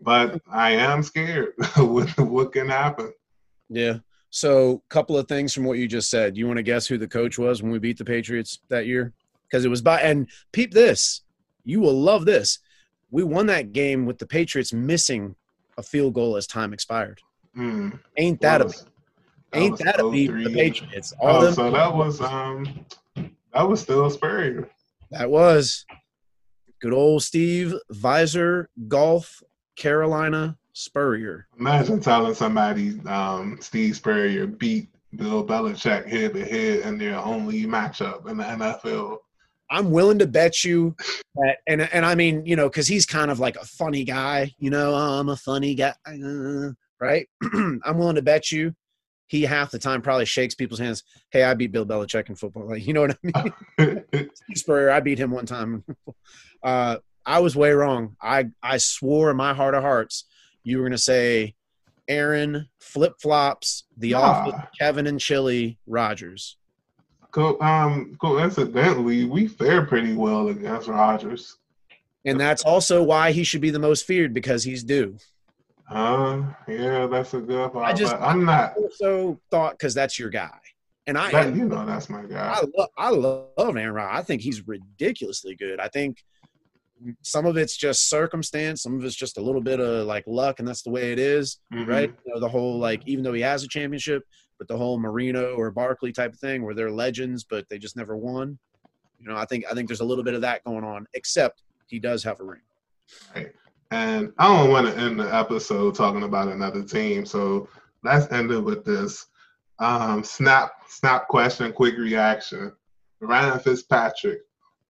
but 0.00 0.40
I 0.50 0.72
am 0.72 1.02
scared. 1.02 1.54
what, 1.76 2.18
what 2.18 2.52
can 2.52 2.68
happen? 2.68 3.12
Yeah. 3.68 3.98
So, 4.30 4.82
couple 4.88 5.18
of 5.18 5.28
things 5.28 5.52
from 5.52 5.64
what 5.64 5.78
you 5.78 5.86
just 5.86 6.08
said. 6.10 6.36
You 6.36 6.46
want 6.46 6.56
to 6.56 6.62
guess 6.62 6.86
who 6.86 6.98
the 6.98 7.08
coach 7.08 7.38
was 7.38 7.62
when 7.62 7.70
we 7.70 7.78
beat 7.78 7.98
the 7.98 8.04
Patriots 8.04 8.60
that 8.68 8.86
year? 8.86 9.12
Because 9.46 9.64
it 9.64 9.68
was 9.68 9.82
by 9.82 10.00
and 10.00 10.28
peep 10.52 10.72
this. 10.72 11.22
You 11.64 11.80
will 11.80 11.98
love 12.00 12.24
this. 12.24 12.58
We 13.10 13.22
won 13.22 13.46
that 13.46 13.72
game 13.72 14.06
with 14.06 14.18
the 14.18 14.26
Patriots 14.26 14.72
missing 14.72 15.36
a 15.76 15.82
field 15.82 16.14
goal 16.14 16.36
as 16.36 16.46
time 16.46 16.72
expired. 16.72 17.20
Mm, 17.56 17.98
Ain't 18.16 18.40
that 18.40 18.62
a 18.62 18.72
ain't 19.54 19.72
was 19.72 19.80
that 19.80 20.00
a 20.00 20.10
beat 20.10 20.30
for 20.30 20.38
the 20.38 20.54
Patriots? 20.54 21.12
All 21.20 21.44
Oh, 21.44 21.50
so 21.50 21.70
that 21.70 21.94
was 21.94 22.20
um, 22.20 22.84
that 23.16 23.68
was 23.68 23.80
still 23.80 24.08
Spurrier. 24.10 24.68
That 25.10 25.30
was 25.30 25.84
good 26.80 26.92
old 26.92 27.22
Steve 27.22 27.74
Visor 27.90 28.68
Golf 28.88 29.42
Carolina 29.76 30.56
Spurrier. 30.72 31.46
Imagine 31.58 32.00
telling 32.00 32.34
somebody 32.34 33.00
um, 33.06 33.58
Steve 33.60 33.96
Spurrier 33.96 34.46
beat 34.46 34.88
Bill 35.16 35.46
Belichick 35.46 36.06
head 36.06 36.34
to 36.34 36.44
head 36.44 36.80
in 36.80 36.98
their 36.98 37.18
only 37.18 37.64
matchup 37.64 38.28
in 38.28 38.38
the 38.38 38.44
NFL. 38.44 39.18
I'm 39.70 39.90
willing 39.90 40.18
to 40.18 40.26
bet 40.26 40.64
you 40.64 40.94
that, 41.36 41.58
and 41.66 41.80
and 41.80 42.04
I 42.04 42.14
mean, 42.14 42.44
you 42.44 42.56
know, 42.56 42.68
because 42.68 42.86
he's 42.86 43.06
kind 43.06 43.30
of 43.30 43.40
like 43.40 43.56
a 43.56 43.64
funny 43.64 44.04
guy. 44.04 44.52
You 44.58 44.70
know, 44.70 44.92
"Oh, 44.94 45.18
I'm 45.20 45.30
a 45.30 45.36
funny 45.36 45.74
guy, 45.74 45.94
right? 47.00 47.26
I'm 47.54 47.96
willing 47.96 48.16
to 48.16 48.22
bet 48.22 48.52
you 48.52 48.74
he 49.26 49.42
half 49.42 49.70
the 49.70 49.78
time 49.78 50.02
probably 50.02 50.26
shakes 50.26 50.54
people's 50.54 50.80
hands. 50.80 51.02
Hey, 51.30 51.42
I 51.42 51.54
beat 51.54 51.72
Bill 51.72 51.86
Belichick 51.86 52.28
in 52.28 52.34
football. 52.34 52.64
Like, 52.68 52.86
you 52.86 52.92
know 52.92 53.02
what 53.02 53.18
I 53.34 53.62
mean? 53.78 54.30
Spurrier, 54.54 54.90
I 54.90 55.00
beat 55.00 55.18
him 55.18 55.30
one 55.30 55.46
time. 55.46 55.84
uh, 56.62 56.96
I 57.24 57.38
was 57.38 57.54
way 57.56 57.70
wrong. 57.72 58.16
I 58.20 58.46
I 58.62 58.78
swore 58.78 59.30
in 59.30 59.36
my 59.36 59.54
heart 59.54 59.74
of 59.74 59.82
hearts 59.82 60.24
you 60.64 60.76
were 60.78 60.82
going 60.84 60.92
to 60.92 60.98
say 60.98 61.54
Aaron 62.08 62.68
flip 62.80 63.14
flops 63.20 63.84
the 63.96 64.10
Nah. 64.12 64.20
office 64.20 64.60
Kevin 64.78 65.06
and 65.06 65.18
Chili 65.20 65.78
Rodgers. 65.86 66.56
Co- 67.30 67.58
um, 67.60 68.16
coincidentally, 68.20 69.24
we 69.24 69.46
fared 69.48 69.88
pretty 69.88 70.12
well 70.12 70.48
against 70.48 70.88
Rodgers. 70.88 71.56
And 72.24 72.38
that's 72.38 72.62
also 72.62 73.02
why 73.02 73.32
he 73.32 73.42
should 73.44 73.60
be 73.62 73.70
the 73.70 73.78
most 73.78 74.04
feared 74.04 74.34
because 74.34 74.62
he's 74.64 74.84
due. 74.84 75.16
Uh, 75.94 76.42
yeah, 76.68 77.06
that's 77.06 77.34
a 77.34 77.40
good. 77.40 77.70
I 77.76 77.92
just- 77.92 78.14
I'm 78.16 78.44
not. 78.44 78.74
Also 78.76 79.40
thought 79.50 79.72
because 79.72 79.94
that's 79.94 80.18
your 80.18 80.30
guy. 80.30 80.58
And 81.06 81.18
I 81.18 81.30
That, 81.32 81.46
and 81.48 81.56
you 81.56 81.64
know, 81.64 81.84
that's 81.84 82.08
my 82.08 82.22
guy. 82.22 82.54
I, 82.58 82.62
lo- 82.76 82.86
I 82.96 83.10
love 83.10 83.48
Aaron 83.76 83.92
Rodgers. 83.92 84.18
I 84.20 84.22
think 84.22 84.40
he's 84.42 84.66
ridiculously 84.68 85.56
good. 85.56 85.80
I 85.80 85.88
think 85.88 86.18
some 87.22 87.46
of 87.46 87.56
it's 87.56 87.76
just 87.76 88.08
circumstance, 88.08 88.82
some 88.84 88.96
of 88.96 89.04
it's 89.04 89.16
just 89.16 89.36
a 89.36 89.40
little 89.40 89.60
bit 89.60 89.80
of 89.80 90.06
like 90.06 90.22
luck, 90.28 90.60
and 90.60 90.68
that's 90.68 90.82
the 90.82 90.90
way 90.90 91.10
it 91.12 91.18
is. 91.18 91.58
Mhm. 91.72 91.88
right? 91.88 92.14
You 92.24 92.34
know, 92.34 92.40
the 92.40 92.48
whole 92.48 92.78
like 92.78 93.02
even 93.06 93.24
though 93.24 93.32
he 93.32 93.42
has 93.42 93.64
a 93.64 93.68
championship, 93.68 94.22
but 94.58 94.68
the 94.68 94.76
whole 94.76 94.98
Marino 95.00 95.54
or 95.54 95.72
Barkley 95.72 96.12
type 96.12 96.32
of 96.34 96.38
thing 96.38 96.62
where 96.64 96.74
they're 96.74 96.90
legends 96.92 97.42
but 97.42 97.68
they 97.68 97.78
just 97.78 97.96
never 97.96 98.16
won. 98.16 98.58
You 99.18 99.28
know, 99.28 99.36
I 99.36 99.44
think 99.44 99.64
I 99.68 99.74
think 99.74 99.88
there's 99.88 100.00
a 100.00 100.04
little 100.04 100.22
bit 100.24 100.34
of 100.34 100.42
that 100.42 100.62
going 100.62 100.84
on. 100.84 101.06
Except 101.14 101.62
he 101.88 101.98
does 101.98 102.22
have 102.22 102.38
a 102.38 102.44
ring. 102.44 103.51
And 103.92 104.32
I 104.38 104.48
don't 104.48 104.70
want 104.70 104.86
to 104.86 104.96
end 104.98 105.20
the 105.20 105.34
episode 105.34 105.94
talking 105.94 106.22
about 106.22 106.48
another 106.48 106.82
team, 106.82 107.26
so 107.26 107.68
let's 108.02 108.32
end 108.32 108.50
it 108.50 108.58
with 108.58 108.86
this. 108.86 109.26
Um, 109.80 110.24
snap, 110.24 110.72
snap 110.88 111.28
question, 111.28 111.74
quick 111.74 111.98
reaction. 111.98 112.72
Ryan 113.20 113.58
Fitzpatrick, 113.58 114.40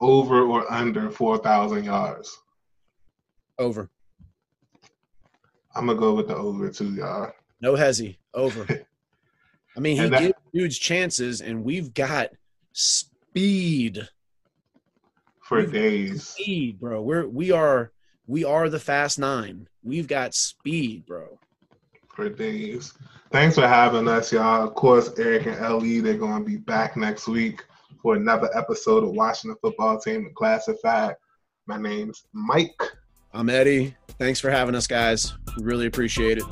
over 0.00 0.42
or 0.42 0.70
under 0.72 1.10
four 1.10 1.36
thousand 1.38 1.82
yards? 1.82 2.38
Over. 3.58 3.90
I'm 5.74 5.86
gonna 5.86 5.98
go 5.98 6.14
with 6.14 6.28
the 6.28 6.36
over 6.36 6.70
too, 6.70 6.94
y'all. 6.94 7.32
No 7.60 7.72
hezzy. 7.72 8.18
Over. 8.34 8.66
I 9.76 9.80
mean, 9.80 9.96
he 9.96 10.08
that- 10.10 10.20
gives 10.20 10.34
huge 10.52 10.80
chances, 10.80 11.40
and 11.40 11.64
we've 11.64 11.92
got 11.92 12.28
speed. 12.72 14.06
For 15.40 15.66
days. 15.66 16.28
Speed, 16.28 16.78
bro. 16.78 17.02
We're 17.02 17.26
we 17.26 17.50
are 17.50 17.90
we 18.26 18.44
are 18.44 18.68
the 18.68 18.78
fast 18.78 19.18
nine. 19.18 19.68
We've 19.82 20.06
got 20.06 20.34
speed, 20.34 21.06
bro. 21.06 21.38
for 22.14 22.28
days. 22.28 22.92
Thanks 23.30 23.54
for 23.54 23.66
having 23.66 24.06
us, 24.08 24.32
y'all. 24.32 24.66
Of 24.66 24.74
course, 24.74 25.10
Eric 25.18 25.46
and 25.46 25.56
Ellie, 25.56 26.00
they're 26.00 26.14
going 26.14 26.44
to 26.44 26.48
be 26.48 26.58
back 26.58 26.96
next 26.96 27.26
week 27.26 27.64
for 28.02 28.14
another 28.16 28.50
episode 28.54 29.04
of 29.04 29.10
Washington 29.10 29.56
Football 29.60 29.98
Team 29.98 30.30
Classified. 30.34 31.14
My 31.66 31.78
name's 31.78 32.24
Mike. 32.32 32.80
I'm 33.32 33.48
Eddie. 33.48 33.96
Thanks 34.18 34.40
for 34.40 34.50
having 34.50 34.74
us, 34.74 34.86
guys. 34.86 35.32
Really 35.58 35.86
appreciate 35.86 36.38
it. 36.38 36.44